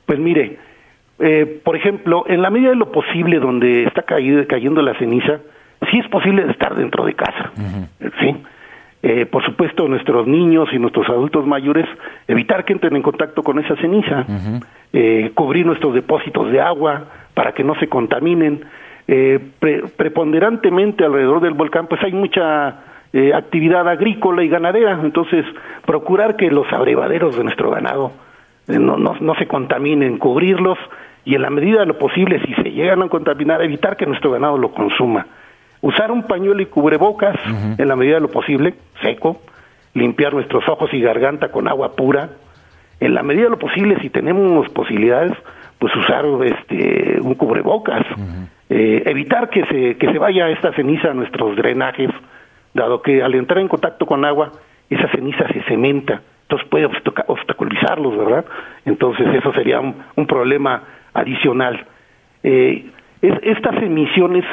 [0.06, 0.58] Pues mire,
[1.18, 5.40] eh, por ejemplo, en la medida de lo posible donde está cayendo la ceniza,
[5.90, 7.52] sí es posible estar dentro de casa,
[8.20, 8.36] ¿sí?
[9.00, 11.86] Eh, por supuesto, nuestros niños y nuestros adultos mayores,
[12.26, 14.26] evitar que entren en contacto con esa ceniza,
[14.92, 18.64] eh, cubrir nuestros depósitos de agua para que no se contaminen.
[19.06, 19.38] Eh,
[19.96, 22.82] preponderantemente alrededor del volcán, pues hay mucha
[23.34, 25.46] actividad agrícola y ganadera, entonces
[25.86, 28.12] procurar que los abrevaderos de nuestro ganado
[28.66, 30.78] no, no, no se contaminen, cubrirlos
[31.24, 34.30] y en la medida de lo posible, si se llegan a contaminar, evitar que nuestro
[34.30, 35.26] ganado lo consuma
[35.80, 37.36] usar un pañuelo y cubrebocas
[37.78, 39.40] en la medida de lo posible, seco,
[39.94, 42.30] limpiar nuestros ojos y garganta con agua pura,
[43.00, 45.32] en la medida de lo posible, si tenemos posibilidades,
[45.78, 48.04] pues usar este un cubrebocas,
[48.68, 52.10] eh, evitar que se, que se vaya esta ceniza a nuestros drenajes,
[52.74, 54.52] dado que al entrar en contacto con agua,
[54.90, 56.86] esa ceniza se cementa, entonces puede
[57.26, 58.44] obstaculizarlos, ¿verdad?
[58.84, 61.86] Entonces eso sería un, problema adicional.
[62.42, 62.86] Eh,
[63.20, 64.44] estas emisiones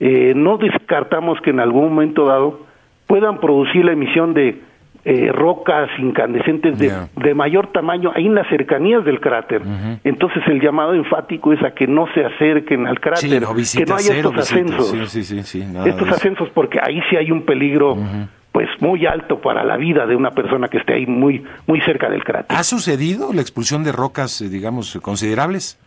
[0.00, 2.66] eh, no descartamos que en algún momento dado
[3.06, 4.60] puedan producir la emisión de
[5.08, 9.62] eh, rocas incandescentes de, mayor tamaño ahí en las cercanías del cráter.
[10.02, 14.16] Entonces el llamado enfático es a que no se acerquen al cráter, que no haya
[14.16, 14.92] estos ascensos.
[15.14, 17.96] estos ascensos porque ahí sí hay un peligro
[18.50, 22.08] pues muy alto para la vida de una persona que esté ahí muy muy cerca
[22.08, 22.56] del cráter.
[22.56, 25.78] ¿Ha sucedido la expulsión de rocas, eh, digamos, considerables?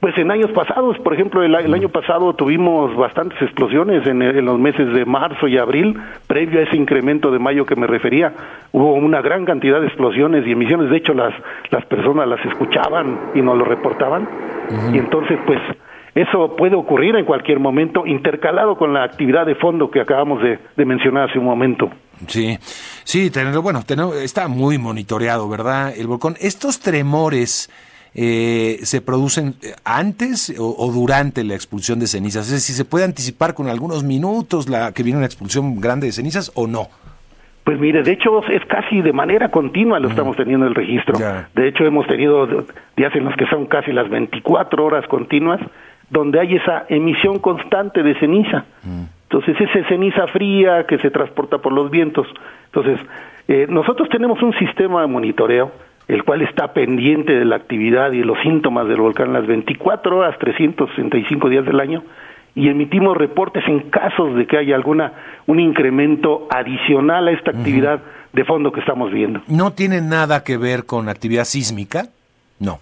[0.00, 4.90] Pues en años pasados, por ejemplo, el, año pasado tuvimos bastantes explosiones en, los meses
[4.94, 5.94] de marzo y abril,
[6.26, 8.32] previo a ese incremento de mayo que me refería.
[8.72, 11.34] Hubo una gran cantidad de explosiones y emisiones, de hecho las,
[11.70, 14.26] las personas las escuchaban y nos lo reportaban.
[14.90, 15.60] Y entonces, pues,
[16.14, 20.58] eso puede ocurrir en cualquier momento, intercalado con la actividad de fondo que acabamos de,
[20.84, 21.90] mencionar hace un momento.
[22.26, 22.58] Sí,
[23.04, 23.30] sí,
[23.62, 23.82] bueno,
[24.22, 25.92] está muy monitoreado, ¿verdad?
[25.94, 26.36] El volcán.
[26.40, 27.70] Estos tremores
[28.14, 32.46] eh, se producen antes o, durante la expulsión de cenizas?
[32.46, 36.12] Es decir, ¿se puede anticipar con algunos minutos la que viene una expulsión grande de
[36.12, 36.88] cenizas o no?
[37.64, 41.18] Pues mire, de hecho es casi de manera continua lo estamos teniendo el registro.
[41.54, 42.46] De hecho hemos tenido
[42.96, 45.60] días en los que son casi las 24 horas continuas
[46.08, 48.64] donde hay esa emisión constante de ceniza.
[49.22, 52.26] Entonces esa ceniza fría que se transporta por los vientos.
[52.66, 52.98] Entonces
[53.46, 55.70] eh, nosotros tenemos un sistema de monitoreo
[56.10, 60.36] el cual está pendiente de la actividad y los síntomas del volcán las 24 horas,
[60.40, 62.02] 365 días del año,
[62.56, 65.12] y emitimos reportes en casos de que haya alguna
[65.46, 68.00] un incremento adicional a esta actividad
[68.32, 69.40] de fondo que estamos viendo.
[69.46, 72.06] ¿No tiene nada que ver con actividad sísmica?
[72.58, 72.80] No.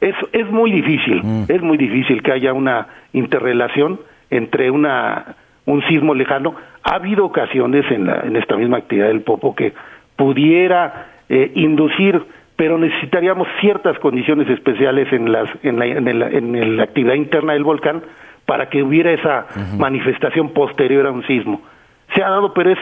[0.00, 1.44] Es, es muy difícil, mm.
[1.46, 6.56] es muy difícil que haya una interrelación entre una un sismo lejano.
[6.82, 9.72] Ha habido ocasiones en, la, en esta misma actividad del Popo que
[10.16, 12.20] pudiera eh, inducir
[12.56, 18.02] pero necesitaríamos ciertas condiciones especiales en, las, en, la, en, la actividad interna del volcán
[18.46, 19.46] para que hubiera esa
[19.78, 21.62] manifestación posterior a un sismo.
[22.14, 22.78] Se ha dado, pero es,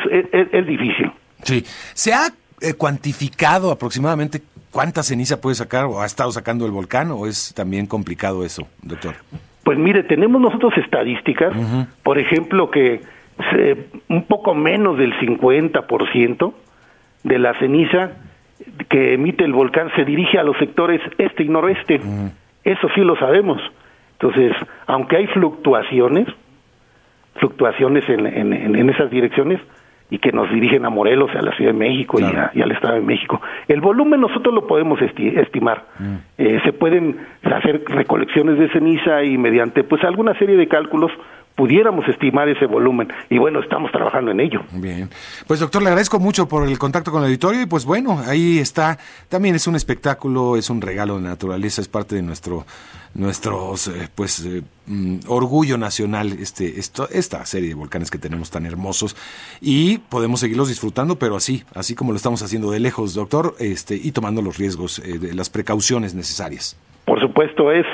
[0.52, 1.10] es, difícil.
[1.42, 1.62] Sí.
[1.94, 2.26] ¿Se ha
[2.60, 7.54] eh, cuantificado aproximadamente cuánta ceniza puede sacar o ha estado sacando el volcán o es
[7.54, 9.14] también complicado eso, doctor?
[9.64, 11.54] Pues mire, tenemos nosotros estadísticas,
[12.02, 13.00] por ejemplo, que
[14.08, 16.52] un poco menos del 50%
[17.22, 18.10] de la ceniza
[18.88, 22.00] que emite el volcán se dirige a los sectores este y noroeste.
[22.64, 23.60] Eso sí lo sabemos.
[24.12, 24.52] Entonces,
[24.86, 26.28] aunque hay fluctuaciones,
[27.36, 29.60] fluctuaciones en, en, esas direcciones
[30.10, 33.00] y que nos dirigen a Morelos, a la Ciudad de México y, al Estado de
[33.00, 33.40] México.
[33.66, 35.86] El volumen nosotros lo podemos estimar.
[35.98, 36.14] Mm.
[36.38, 41.10] Eh, se pueden hacer recolecciones de ceniza y mediante pues alguna serie de cálculos
[41.54, 43.08] pudiéramos estimar ese volumen.
[43.30, 44.62] Y bueno, estamos trabajando en ello.
[44.72, 45.08] Bien.
[45.46, 48.58] Pues doctor, le agradezco mucho por el contacto con el auditorio y pues bueno, ahí
[48.58, 48.98] está.
[49.28, 52.64] También es un espectáculo, es un regalo de naturaleza, es parte de nuestro
[53.14, 58.50] nuestros eh, pues eh, mm, orgullo nacional este esto, esta serie de volcanes que tenemos
[58.50, 59.16] tan hermosos
[59.60, 63.96] y podemos seguirlos disfrutando pero así así como lo estamos haciendo de lejos doctor este
[63.96, 67.84] y tomando los riesgos eh, de las precauciones necesarias por supuesto es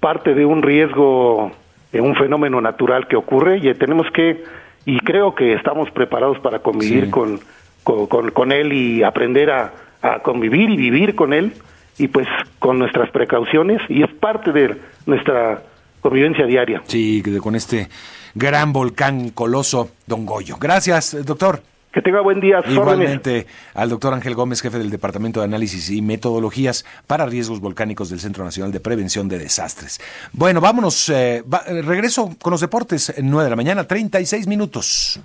[0.00, 1.52] parte de un riesgo
[1.92, 4.44] un fenómeno natural que ocurre y tenemos que,
[4.84, 7.40] y creo que estamos preparados para convivir con,
[7.82, 9.72] con, con, él y aprender a,
[10.02, 11.52] a convivir y vivir con él
[11.98, 15.62] y pues con nuestras precauciones y es parte de nuestra
[16.00, 16.82] convivencia diaria.
[16.86, 17.88] Sí, con este
[18.34, 20.56] gran volcán coloso, Don Goyo.
[20.60, 21.60] Gracias, doctor.
[21.98, 22.62] Que tenga buen día.
[22.68, 28.08] Igualmente al doctor Ángel Gómez, jefe del Departamento de Análisis y Metodologías para Riesgos Volcánicos
[28.08, 30.00] del Centro Nacional de Prevención de Desastres.
[30.30, 31.08] Bueno, vámonos.
[31.08, 31.42] Eh,
[31.82, 35.18] regreso con los deportes en 9 de la mañana, 36 minutos.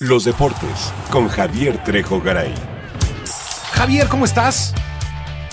[0.00, 2.52] Los deportes con Javier Trejo Garay.
[3.74, 4.74] Javier, ¿cómo estás?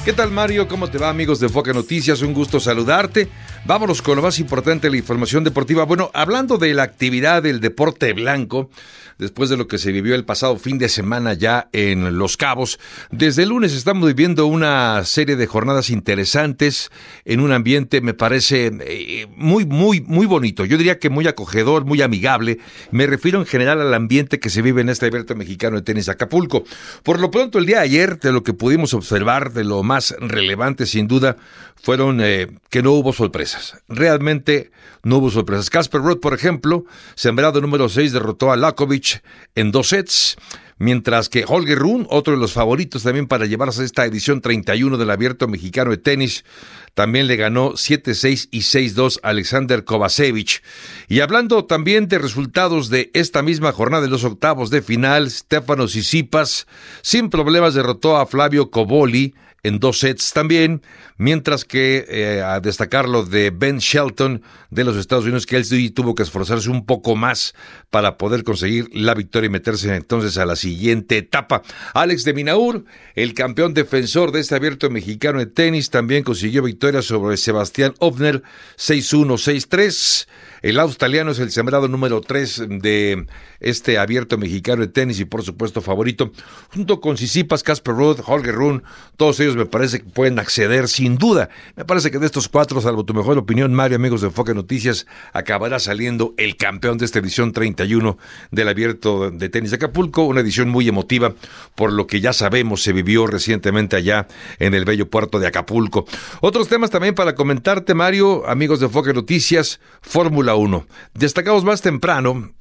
[0.07, 0.67] ¿Qué tal Mario?
[0.67, 2.23] ¿Cómo te va amigos de Foca Noticias?
[2.23, 3.27] Un gusto saludarte.
[3.65, 5.83] Vámonos con lo más importante de la información deportiva.
[5.83, 8.69] Bueno, hablando de la actividad del deporte blanco,
[9.17, 12.79] después de lo que se vivió el pasado fin de semana ya en Los Cabos.
[13.11, 16.91] Desde el lunes estamos viviendo una serie de jornadas interesantes
[17.25, 20.65] en un ambiente, me parece, eh, muy, muy, muy bonito.
[20.65, 22.59] Yo diría que muy acogedor, muy amigable.
[22.91, 26.09] Me refiero en general al ambiente que se vive en este abierto mexicano de tenis
[26.09, 26.63] Acapulco.
[27.03, 30.15] Por lo pronto, el día de ayer, de lo que pudimos observar, de lo más
[30.19, 31.37] relevante sin duda,
[31.75, 33.77] fueron eh, que no hubo sorpresas.
[33.87, 34.71] Realmente
[35.03, 35.69] no hubo sorpresas.
[35.69, 39.06] Casper Ruud, por ejemplo, sembrado número 6, derrotó a Lakovic
[39.55, 40.37] en dos sets.
[40.79, 45.09] Mientras que Holger Rune, otro de los favoritos también para llevarse esta edición 31 del
[45.09, 46.45] Abierto Mexicano de Tenis,
[46.93, 50.61] también le ganó 7-6 y 6-2 a Alexander Kovacevic.
[51.07, 55.87] Y hablando también de resultados de esta misma jornada de los octavos de final, Stefano
[55.87, 56.67] Sisipas
[57.01, 59.33] sin problemas derrotó a Flavio Coboli
[59.67, 60.81] en dos sets también,
[61.17, 65.93] mientras que eh, a destacar lo de Ben Shelton de los Estados Unidos, que él
[65.93, 67.53] tuvo que esforzarse un poco más
[67.89, 71.61] para poder conseguir la victoria y meterse entonces a la siguiente etapa.
[71.93, 77.01] Alex de Minaur, el campeón defensor de este abierto mexicano de tenis, también consiguió victoria
[77.01, 78.43] sobre Sebastián Obner
[78.77, 80.27] 6-1, 6-3.
[80.67, 83.25] El australiano es el sembrado número 3 de
[83.61, 86.33] este abierto mexicano de tenis y por supuesto favorito,
[86.73, 88.81] junto con Sisipas, Casper Ruud, Holger Rune,
[89.15, 91.47] todos ellos me parece que pueden acceder sin duda.
[91.77, 95.07] Me parece que de estos cuatro, salvo tu mejor opinión, Mario, amigos de Enfoque Noticias,
[95.31, 98.17] acabará saliendo el campeón de esta edición 31
[98.51, 101.33] del abierto de tenis de Acapulco, una edición muy emotiva
[101.75, 104.27] por lo que ya sabemos se vivió recientemente allá
[104.59, 106.05] en el bello puerto de Acapulco.
[106.41, 110.85] Otros temas también para comentarte, Mario, amigos de Enfoque Noticias, Fórmula 1.
[111.13, 112.53] Destacamos más temprano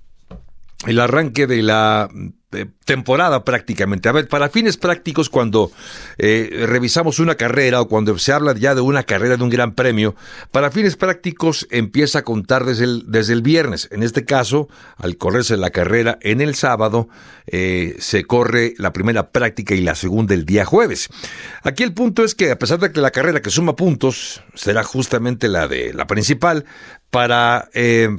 [0.87, 2.09] el arranque de la
[2.85, 4.09] temporada prácticamente.
[4.09, 5.73] A ver, para fines prácticos, cuando
[6.19, 9.75] eh, revisamos una carrera o cuando se habla ya de una carrera de un gran
[9.75, 10.15] premio,
[10.53, 13.89] para fines prácticos empieza a contar desde el, desde el viernes.
[13.91, 17.09] En este caso, al correrse la carrera en el sábado,
[17.49, 21.09] eh, se corre la primera práctica y la segunda el día jueves.
[21.63, 24.85] Aquí el punto es que a pesar de que la carrera que suma puntos será
[24.85, 26.65] justamente la de la principal,
[27.11, 27.69] para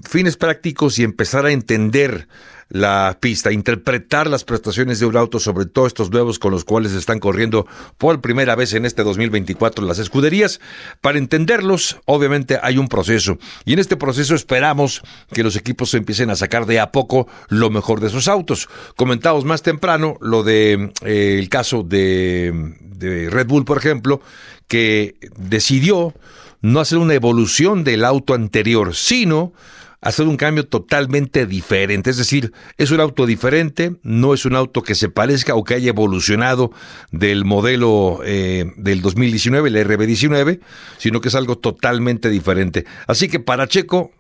[0.10, 2.28] fines prácticos y empezar a entender
[2.70, 6.92] la pista, interpretar las prestaciones de un auto, sobre todo estos nuevos con los cuales
[6.94, 7.66] están corriendo
[7.98, 10.60] por primera vez en este 2024 las escuderías.
[11.02, 15.02] Para entenderlos, obviamente hay un proceso y en este proceso esperamos
[15.32, 18.68] que los equipos empiecen a sacar de a poco lo mejor de sus autos.
[18.96, 24.22] Comentamos más temprano lo de eh, el caso de, de Red Bull, por ejemplo,
[24.68, 26.14] que decidió
[26.62, 29.54] no hacer una evolución del auto anterior, sino
[30.02, 32.10] hacer un cambio totalmente diferente.
[32.10, 35.76] Es decir, es un auto diferente, no es un auto que se parezca o que
[35.76, 36.72] haya evolucionado
[37.12, 40.60] del modelo eh, del 2019, el RB19,
[40.98, 42.86] sino que es algo totalmente diferente.
[43.08, 44.12] Así que para Checo,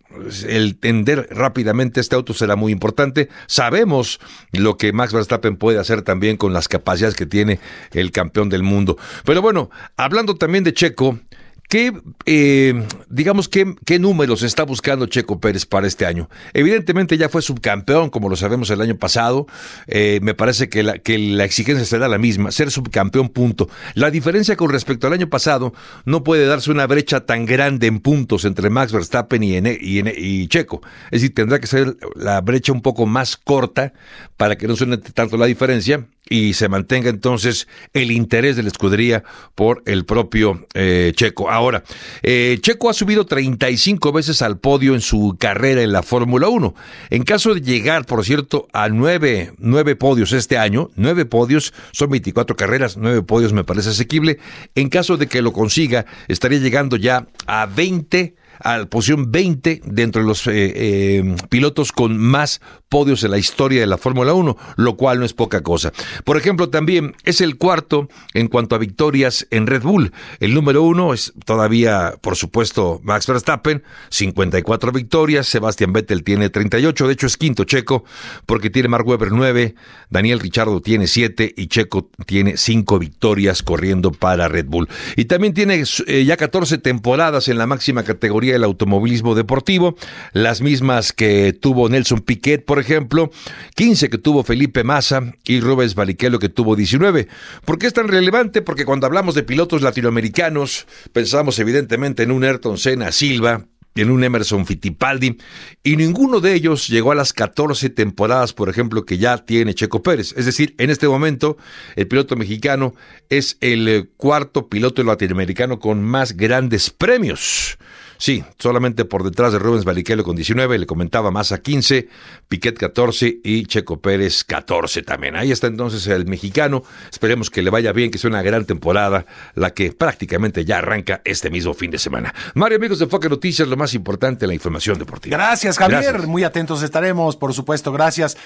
[0.47, 3.29] el tender rápidamente este auto será muy importante.
[3.45, 4.19] Sabemos
[4.51, 7.59] lo que Max Verstappen puede hacer también con las capacidades que tiene
[7.91, 8.97] el campeón del mundo.
[9.25, 11.19] Pero bueno, hablando también de Checo,
[11.67, 11.91] ¿Qué,
[12.25, 16.29] eh, digamos, qué, qué números está buscando Checo Pérez para este año?
[16.53, 19.47] Evidentemente ya fue subcampeón, como lo sabemos el año pasado.
[19.87, 23.69] Eh, me parece que la, que la exigencia será la misma, ser subcampeón, punto.
[23.95, 25.73] La diferencia con respecto al año pasado
[26.05, 30.81] no puede darse una brecha tan grande en puntos entre Max Verstappen y, y, Checo.
[31.11, 33.91] Es decir, tendrá que ser la brecha un poco más corta
[34.37, 38.69] para que no suene tanto la diferencia y se mantenga entonces el interés de la
[38.69, 39.23] escudería
[39.55, 41.49] por el propio eh, Checo.
[41.57, 41.83] Ahora,
[42.21, 46.75] eh, Checo ha subido 35 veces al podio en su carrera en la Fórmula 1.
[47.09, 52.11] En caso de llegar, por cierto, a nueve, nueve podios este año, nueve podios, son
[52.11, 54.37] 24 carreras, nueve podios me parece asequible.
[54.75, 59.81] En caso de que lo consiga, estaría llegando ya a 20 a la posición 20
[59.85, 64.33] dentro de los eh, eh, pilotos con más podios en la historia de la Fórmula
[64.33, 65.91] 1, lo cual no es poca cosa.
[66.23, 70.13] Por ejemplo, también es el cuarto en cuanto a victorias en Red Bull.
[70.39, 77.07] El número uno es todavía, por supuesto, Max Verstappen, 54 victorias, Sebastián Vettel tiene 38,
[77.07, 78.05] de hecho es quinto Checo,
[78.45, 79.75] porque tiene Mark Webber 9,
[80.09, 84.87] Daniel Richardo tiene 7 y Checo tiene 5 victorias corriendo para Red Bull.
[85.15, 89.95] Y también tiene eh, ya 14 temporadas en la máxima categoría del automovilismo deportivo,
[90.33, 93.31] las mismas que tuvo Nelson Piquet, por ejemplo,
[93.75, 97.27] 15 que tuvo Felipe Massa y Rubens Barrichello que tuvo 19.
[97.65, 98.61] ¿Por qué es tan relevante?
[98.61, 103.65] Porque cuando hablamos de pilotos latinoamericanos, pensamos evidentemente en un Ayrton Senna Silva,
[104.01, 105.37] en un Emerson Fittipaldi,
[105.83, 110.01] y ninguno de ellos llegó a las 14 temporadas, por ejemplo, que ya tiene Checo
[110.01, 110.33] Pérez.
[110.37, 111.57] Es decir, en este momento,
[111.95, 112.93] el piloto mexicano
[113.29, 117.77] es el cuarto piloto latinoamericano con más grandes premios.
[118.17, 122.07] Sí, solamente por detrás de Rubens Barrichello con 19, le comentaba Massa 15,
[122.47, 125.35] Piquet 14 y Checo Pérez 14 también.
[125.35, 126.83] Ahí está entonces el mexicano.
[127.11, 129.25] Esperemos que le vaya bien, que sea una gran temporada,
[129.55, 132.33] la que prácticamente ya arranca este mismo fin de semana.
[132.55, 135.37] Mario, amigos de Foque Noticias, lo más importante, la información deportiva.
[135.37, 136.27] Gracias, Javier.
[136.27, 137.91] Muy atentos estaremos, por supuesto.
[137.91, 138.37] Gracias.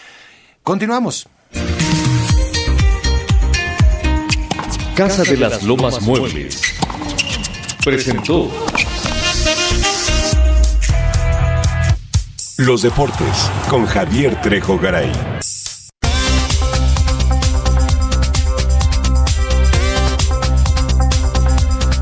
[0.64, 1.28] Continuamos.
[4.96, 6.62] Casa de las Lomas Muebles
[7.84, 8.52] presentó
[12.68, 15.10] Los deportes con Javier Trejo Garay.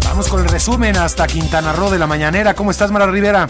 [0.03, 2.55] Vamos con el resumen hasta Quintana Roo de la mañanera.
[2.55, 3.47] ¿Cómo estás, Mara Rivera?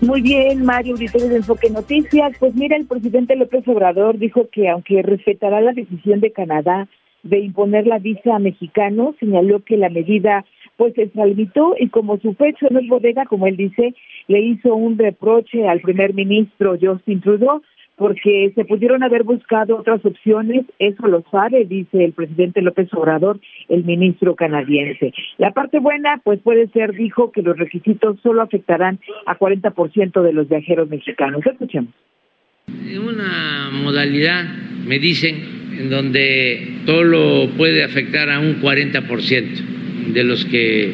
[0.00, 2.36] Muy bien, Mario, auditores de Enfoque Noticias.
[2.38, 6.86] Pues mira, el presidente López Obrador dijo que aunque respetará la decisión de Canadá
[7.24, 10.44] de imponer la visa a mexicanos, señaló que la medida
[10.82, 13.94] pues se extralimitó y como su pecho no es bodega, como él dice,
[14.26, 17.62] le hizo un reproche al primer ministro Justin Trudeau
[17.94, 23.38] porque se pudieron haber buscado otras opciones, eso lo sabe, dice el presidente López Obrador,
[23.68, 25.12] el ministro canadiense.
[25.38, 30.32] La parte buena, pues puede ser, dijo, que los requisitos solo afectarán a 40% de
[30.32, 31.46] los viajeros mexicanos.
[31.46, 31.94] Escuchemos.
[32.66, 34.46] Una modalidad,
[34.84, 35.36] me dicen,
[35.78, 40.92] en donde solo puede afectar a un 40% de los que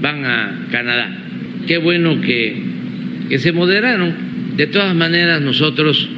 [0.00, 1.16] van a Canadá.
[1.66, 2.56] Qué bueno que,
[3.28, 4.28] que se moderaron.
[4.56, 6.08] De todas maneras, nosotros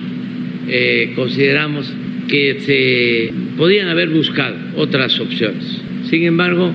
[0.68, 1.92] eh, consideramos
[2.28, 5.82] que se podían haber buscado otras opciones.
[6.08, 6.72] Sin embargo,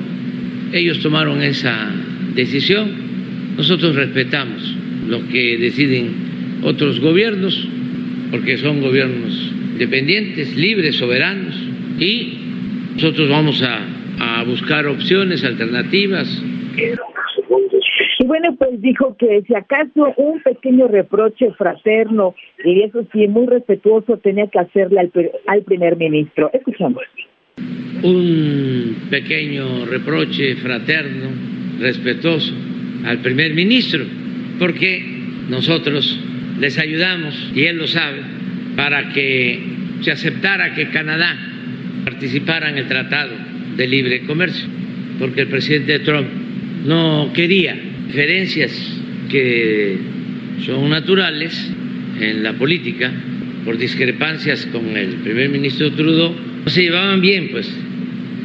[0.73, 1.91] ellos tomaron esa
[2.36, 2.91] decisión.
[3.58, 4.75] Nosotros respetamos
[5.08, 6.10] lo que deciden
[6.62, 7.67] otros gobiernos,
[8.32, 11.56] porque son gobiernos independientes, libres, soberanos,
[11.99, 12.34] y
[12.95, 13.82] nosotros vamos a
[14.45, 16.27] buscar opciones alternativas.
[18.17, 23.47] Y bueno, pues dijo que si acaso un pequeño reproche fraterno, y eso sí, muy
[23.47, 25.12] respetuoso, tenía que hacerle al,
[25.47, 26.49] al primer ministro.
[26.53, 27.03] Escuchamos.
[28.03, 31.29] Un pequeño reproche fraterno,
[31.79, 32.53] respetuoso
[33.05, 34.03] al primer ministro,
[34.60, 35.03] porque
[35.49, 36.19] nosotros
[36.60, 38.21] les ayudamos, y él lo sabe,
[38.75, 39.60] para que
[40.01, 41.36] se aceptara que Canadá
[42.05, 43.31] participara en el tratado
[43.76, 44.66] de libre comercio,
[45.20, 46.28] porque el presidente Trump
[46.86, 48.72] no quería diferencias
[49.30, 49.98] que
[50.66, 51.72] son naturales
[52.20, 53.12] en la política
[53.66, 57.70] por discrepancias con el primer ministro Trudeau, no se llevaban bien, pues.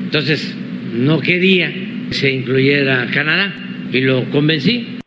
[0.05, 0.57] Entonces,
[0.95, 1.73] no quería
[2.09, 3.55] que se incluyera Canadá
[3.93, 5.00] y lo convencí.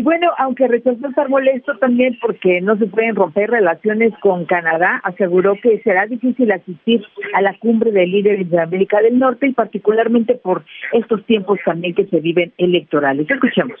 [0.00, 4.98] Y bueno, aunque rechazó estar molesto también porque no se pueden romper relaciones con Canadá,
[5.04, 7.02] aseguró que será difícil asistir
[7.34, 11.94] a la cumbre de líderes de América del Norte y particularmente por estos tiempos también
[11.94, 13.26] que se viven electorales.
[13.28, 13.78] Escuchemos.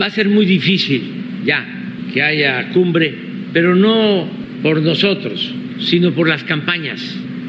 [0.00, 1.66] Va a ser muy difícil ya
[2.14, 3.12] que haya cumbre,
[3.52, 4.28] pero no
[4.62, 7.00] por nosotros, sino por las campañas.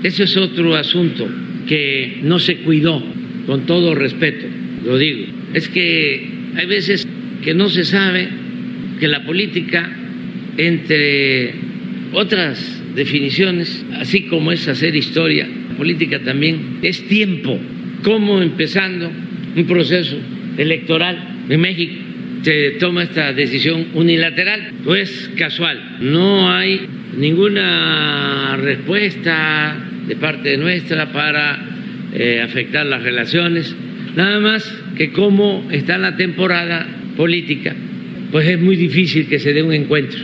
[0.02, 1.28] Ese es otro asunto
[1.68, 2.99] que no se cuidó,
[3.45, 4.47] con todo respeto.
[4.86, 5.28] lo digo.
[5.54, 7.08] Es que hay veces
[7.42, 8.28] que no se sabe
[9.00, 9.89] que la política,
[10.58, 11.54] entre
[12.14, 17.60] otras definiciones, así como es hacer historia, política también es tiempo,
[18.04, 19.12] como empezando
[19.56, 20.18] un proceso
[20.58, 21.18] electoral
[21.50, 22.12] en México
[22.44, 25.98] se toma esta decisión unilateral o es casual.
[26.02, 29.78] No hay ninguna respuesta
[30.08, 31.60] de parte nuestra para
[32.14, 33.76] eh, afectar las relaciones,
[34.16, 34.64] nada más
[34.98, 36.88] que como está la temporada
[37.18, 37.76] política,
[38.32, 40.20] pues es muy difícil que se dé un encuentro.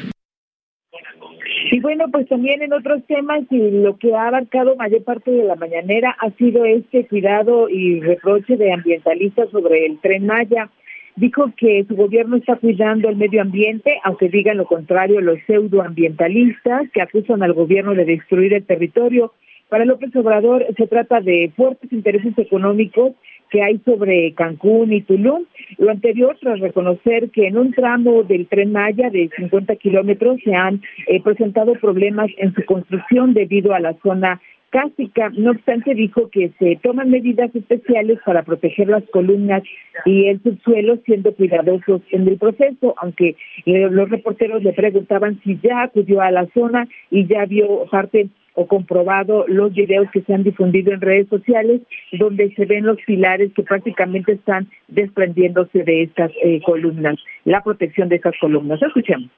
[1.69, 5.43] Y bueno, pues también en otros temas y lo que ha abarcado mayor parte de
[5.43, 10.69] la mañanera ha sido este cuidado y reproche de ambientalistas sobre el tren Maya.
[11.17, 16.89] Dijo que su gobierno está cuidando el medio ambiente, aunque digan lo contrario los pseudoambientalistas
[16.93, 19.33] que acusan al gobierno de destruir el territorio.
[19.67, 23.13] Para López Obrador se trata de fuertes intereses económicos
[23.49, 25.45] que hay sobre Cancún y Tulum.
[25.77, 30.53] Lo anterior tras reconocer que en un tramo del tren Maya de 50 kilómetros se
[30.53, 35.29] han eh, presentado problemas en su construcción debido a la zona cásica.
[35.29, 39.63] No obstante, dijo que se toman medidas especiales para proteger las columnas
[40.05, 45.83] y el subsuelo, siendo cuidadosos en el proceso, aunque los reporteros le preguntaban si ya
[45.83, 48.27] acudió a la zona y ya vio parte
[48.59, 51.79] o comprobado los videos que se han difundido en redes sociales
[52.11, 58.09] donde se ven los pilares que prácticamente están desprendiéndose de estas eh, columnas, la protección
[58.09, 58.81] de estas columnas.
[58.81, 59.29] Escuchemos.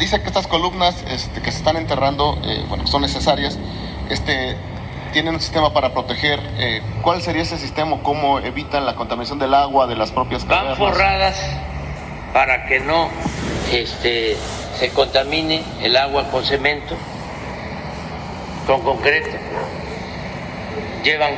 [0.00, 3.60] Dice que estas columnas este, que se están enterrando, eh, bueno, son necesarias,
[4.10, 4.56] este,
[5.12, 6.40] tienen un sistema para proteger.
[6.58, 8.02] Eh, ¿Cuál sería ese sistema?
[8.02, 10.80] ¿Cómo evitan la contaminación del agua, de las propias cavernas?
[10.80, 11.60] Van forradas
[12.34, 13.08] para que no
[13.72, 16.96] este, se contamine el agua con cemento
[18.68, 19.30] con concreto,
[21.02, 21.32] llevan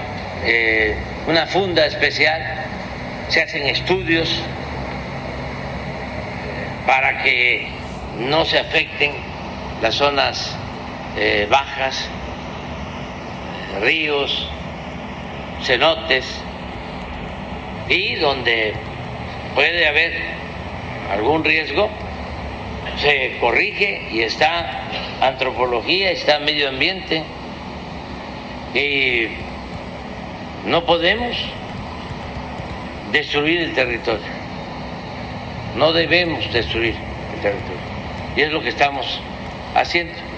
[0.45, 0.97] eh,
[1.28, 2.43] una funda especial,
[3.28, 4.28] se hacen estudios
[6.89, 7.68] para que
[8.18, 9.12] no se afecten
[9.81, 10.57] las zonas
[11.16, 12.05] eh, bajas,
[13.81, 14.51] ríos,
[15.62, 16.26] cenotes
[17.89, 18.74] y donde
[19.55, 20.14] puede haber
[21.12, 21.91] algún riesgo
[22.99, 24.83] se corrige y está
[25.20, 27.22] antropología, está medio ambiente.
[28.74, 29.28] Y
[30.66, 31.37] no podemos
[33.12, 34.26] destruir el territorio,
[35.76, 36.95] no debemos destruir
[37.35, 37.81] el territorio.
[38.37, 39.20] Y es lo que estamos
[39.74, 40.30] haciendo.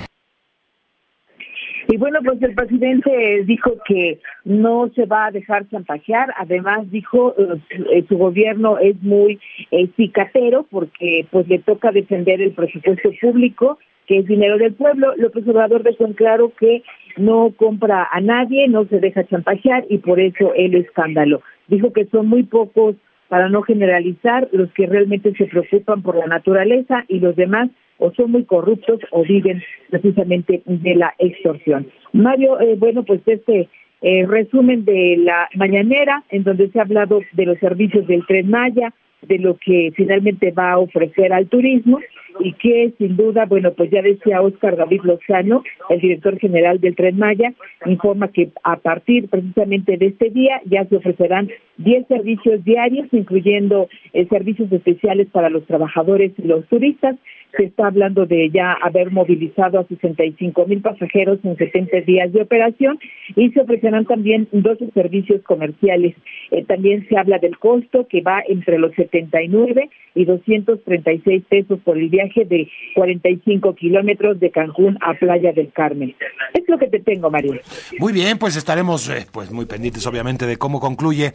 [2.03, 8.05] Bueno, pues el presidente dijo que no se va a dejar chantajear, además dijo eh,
[8.09, 9.39] su gobierno es muy
[9.71, 13.79] eh, cicatero porque pues le toca defender el presupuesto público,
[14.09, 15.15] que es dinero del pueblo.
[15.17, 16.83] López Obrador dejó en claro que
[17.19, 21.41] no compra a nadie, no se deja chantajear y por eso el escándalo.
[21.69, 22.97] Dijo que son muy pocos
[23.29, 28.13] para no generalizar los que realmente se preocupan por la naturaleza y los demás o
[28.13, 31.87] son muy corruptos o viven precisamente de la extorsión.
[32.13, 33.69] Mario, eh, bueno, pues este
[34.03, 38.51] eh, resumen de la mañanera, en donde se ha hablado de los servicios del Tren
[38.51, 42.01] Maya, de lo que finalmente va a ofrecer al turismo
[42.41, 46.97] y que sin duda, bueno, pues ya decía Oscar David Lozano, el director general del
[46.97, 47.53] Tren Maya,
[47.87, 53.89] informa que a partir precisamente de este día ya se ofrecerán 10 servicios diarios, incluyendo
[54.13, 57.17] eh, servicios especiales para los trabajadores y los turistas,
[57.57, 62.43] se está hablando de ya haber movilizado a 65 mil pasajeros en 70 días de
[62.43, 62.99] operación
[63.37, 66.15] y se ofrecerán también 12 servicios comerciales.
[66.51, 71.99] Eh, también se habla del costo que va entre los 79 y 236 pesos por
[71.99, 76.15] el viaje de 45 kilómetros de Cancún a Playa del Carmen.
[76.55, 77.61] Es lo que te tengo, María.
[77.99, 81.33] Muy bien, pues estaremos eh, pues muy pendientes obviamente de cómo concluye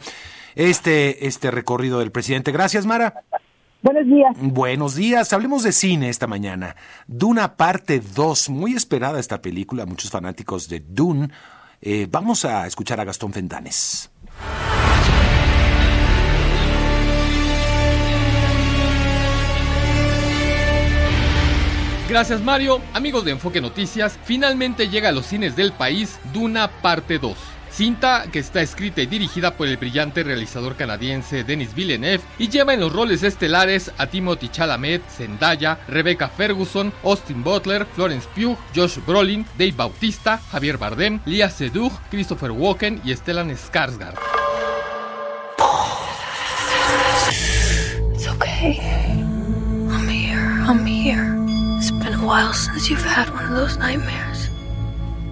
[0.56, 2.52] este, este recorrido del presidente.
[2.52, 3.14] Gracias, Mara.
[3.80, 4.36] Buenos días.
[4.40, 5.32] Buenos días.
[5.32, 6.74] Hablemos de cine esta mañana.
[7.06, 8.50] Duna parte 2.
[8.50, 9.86] Muy esperada esta película.
[9.86, 11.28] Muchos fanáticos de Dune.
[11.80, 14.10] Eh, vamos a escuchar a Gastón Fentanes.
[22.08, 27.18] Gracias Mario, amigos de Enfoque Noticias, finalmente llega a los cines del país Duna parte
[27.18, 32.48] 2 cinta que está escrita y dirigida por el brillante realizador canadiense Denis Villeneuve y
[32.48, 38.58] lleva en los roles estelares a Timothy Chalamet, Zendaya, Rebecca Ferguson, Austin Butler, Florence Pugh,
[38.74, 44.18] Josh Brolin, Dave Bautista, Javier Bardem, Lia Seydoux, Christopher Walken y Stellan Skarsgård.
[49.88, 50.64] I'm here.
[50.66, 51.36] I'm here.
[51.78, 54.50] It's been a while since you've had one of those nightmares.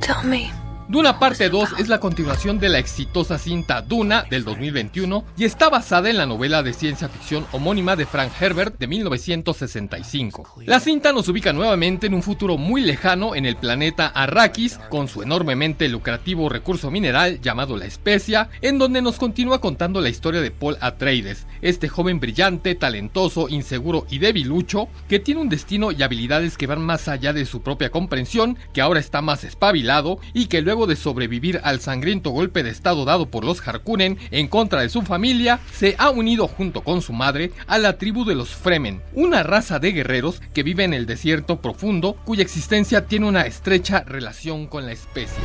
[0.01, 0.53] Tell me.
[0.89, 5.69] Duna Parte 2 es la continuación de la exitosa cinta Duna del 2021 y está
[5.69, 10.63] basada en la novela de ciencia ficción homónima de Frank Herbert de 1965.
[10.65, 15.09] La cinta nos ubica nuevamente en un futuro muy lejano en el planeta Arrakis, con
[15.09, 20.41] su enormemente lucrativo recurso mineral llamado la especia, en donde nos continúa contando la historia
[20.41, 26.05] de Paul Atreides, este joven brillante, talentoso, inseguro y debilucho, que tiene un destino y
[26.05, 30.47] habilidades que van más allá de su propia comprensión, que ahora está más espabilado y
[30.47, 34.83] que luego de sobrevivir al sangriento golpe de estado dado por los Harkonnen en contra
[34.83, 38.51] de su familia, se ha unido junto con su madre a la tribu de los
[38.51, 43.47] Fremen, una raza de guerreros que vive en el desierto profundo cuya existencia tiene una
[43.47, 45.43] estrecha relación con la especie.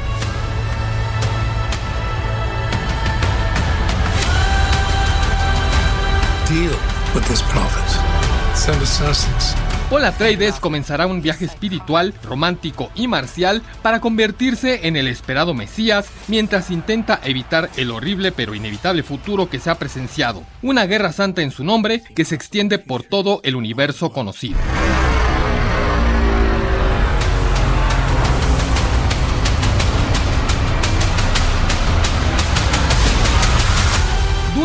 [6.49, 6.75] Deal
[7.15, 7.87] with this prophet.
[8.57, 9.55] Send assassins.
[9.91, 16.09] Paul Atreides comenzará un viaje espiritual, romántico y marcial para convertirse en el esperado Mesías
[16.29, 21.41] mientras intenta evitar el horrible pero inevitable futuro que se ha presenciado, una guerra santa
[21.41, 24.57] en su nombre que se extiende por todo el universo conocido.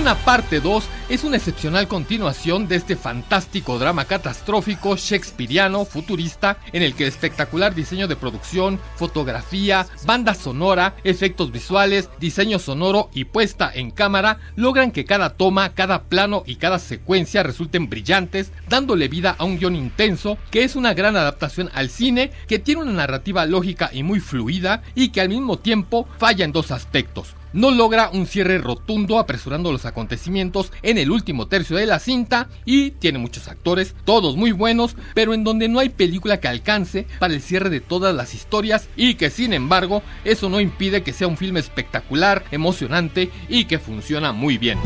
[0.06, 6.84] Duna Parte 2 es una excepcional continuación de este fantástico drama catastrófico shakespeariano futurista en
[6.84, 13.68] el que espectacular diseño de producción, fotografía, banda sonora, efectos visuales, diseño sonoro y puesta
[13.74, 19.34] en cámara logran que cada toma, cada plano y cada secuencia resulten brillantes, dándole vida
[19.36, 23.44] a un guion intenso que es una gran adaptación al cine, que tiene una narrativa
[23.44, 28.10] lógica y muy fluida y que al mismo tiempo falla en dos aspectos no logra
[28.10, 33.18] un cierre rotundo apresurando los acontecimientos en el último tercio de la cinta y tiene
[33.18, 37.40] muchos actores, todos muy buenos, pero en donde no hay película que alcance para el
[37.40, 41.38] cierre de todas las historias y que sin embargo eso no impide que sea un
[41.38, 44.78] filme espectacular, emocionante y que funciona muy bien.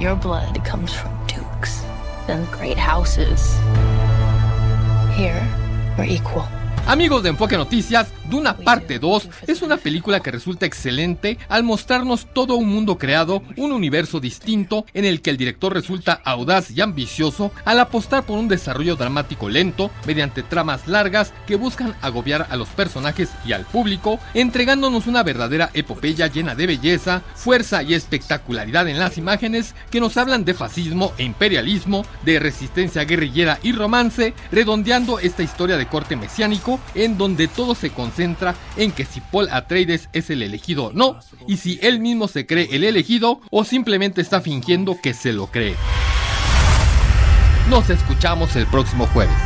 [0.00, 1.84] Your blood comes from dukes
[2.28, 3.56] and great houses.
[5.16, 5.40] Here,
[5.96, 6.48] we're equal.
[6.86, 12.26] Amigos de Enfoque Noticias, Duna Parte 2 es una película que resulta excelente al mostrarnos
[12.34, 16.80] todo un mundo creado, un universo distinto en el que el director resulta audaz y
[16.80, 22.56] ambicioso al apostar por un desarrollo dramático lento mediante tramas largas que buscan agobiar a
[22.56, 28.88] los personajes y al público, entregándonos una verdadera epopeya llena de belleza, fuerza y espectacularidad
[28.88, 34.34] en las imágenes que nos hablan de fascismo e imperialismo, de resistencia guerrillera y romance,
[34.50, 38.23] redondeando esta historia de corte mesiánico en donde todo se concentra
[38.76, 42.46] en que si Paul Atreides es el elegido o no, y si él mismo se
[42.46, 45.76] cree el elegido o simplemente está fingiendo que se lo cree.
[47.68, 49.36] Nos escuchamos el próximo jueves.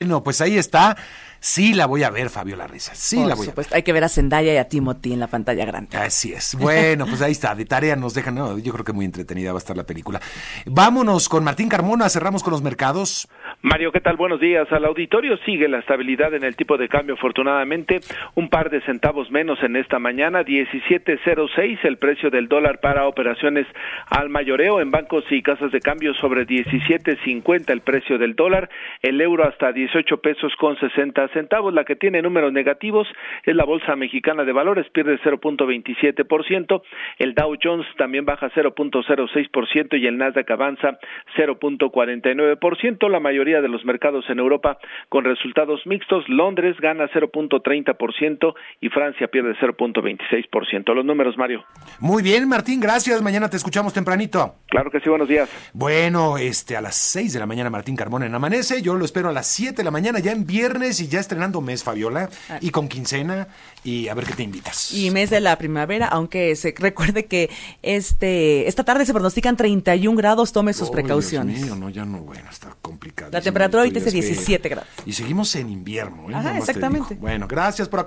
[0.00, 0.96] Bueno, pues ahí está.
[1.44, 2.94] Sí la voy a ver, Fabiola Risa.
[2.94, 5.26] Sí Por la voy supuesto, hay que ver a Zendaya y a Timothy en la
[5.26, 5.94] pantalla grande.
[5.94, 6.06] a ver.
[6.06, 6.56] Así es.
[6.58, 7.54] Bueno, pues ahí está.
[7.54, 8.34] De tarea nos dejan.
[8.34, 10.20] No, yo creo que muy entretenida va a estar la película.
[10.64, 12.08] Vámonos con Martín Carmona.
[12.08, 13.28] Cerramos con los mercados.
[13.60, 14.16] Mario, ¿qué tal?
[14.16, 14.66] Buenos días.
[14.72, 18.00] Al auditorio sigue la estabilidad en el tipo de cambio, afortunadamente,
[18.34, 23.66] un par de centavos menos en esta mañana, 17.06 el precio del dólar para operaciones
[24.06, 28.68] al mayoreo en bancos y casas de cambio sobre 17.50 el precio del dólar,
[29.02, 33.06] el euro hasta 18 pesos con 60 centavos, la que tiene números negativos
[33.44, 36.82] es la Bolsa Mexicana de Valores, pierde 0.27%,
[37.18, 40.98] el Dow Jones también baja 0.06% y el Nasdaq avanza
[41.36, 44.78] 0.49%, la mayoría de los mercados en Europa
[45.08, 46.24] con resultados mixtos.
[46.28, 50.94] Londres gana 0.30% y Francia pierde 0.26%.
[50.94, 51.64] Los números, Mario.
[52.00, 53.22] Muy bien, Martín, gracias.
[53.22, 54.54] Mañana te escuchamos tempranito.
[54.68, 55.50] Claro que sí, buenos días.
[55.72, 58.82] Bueno, este a las 6 de la mañana Martín Carmona en Amanece.
[58.82, 61.60] Yo lo espero a las 7 de la mañana, ya en viernes y ya estrenando
[61.60, 62.30] mes, Fabiola.
[62.60, 63.48] Y con quincena.
[63.82, 64.92] Y a ver qué te invitas.
[64.94, 67.50] Y mes de la primavera, aunque se recuerde que
[67.82, 71.56] este esta tarde se pronostican 31 grados, tome sus Oh, precauciones.
[71.56, 73.30] Dios mío, no, ya no, bueno, está complicado.
[73.32, 74.88] La temperatura ahorita es de 17 grados.
[75.04, 76.30] Y seguimos en invierno.
[76.30, 76.34] ¿eh?
[76.34, 77.14] Ajá, exactamente.
[77.16, 78.04] Bueno, gracias por acompañarnos.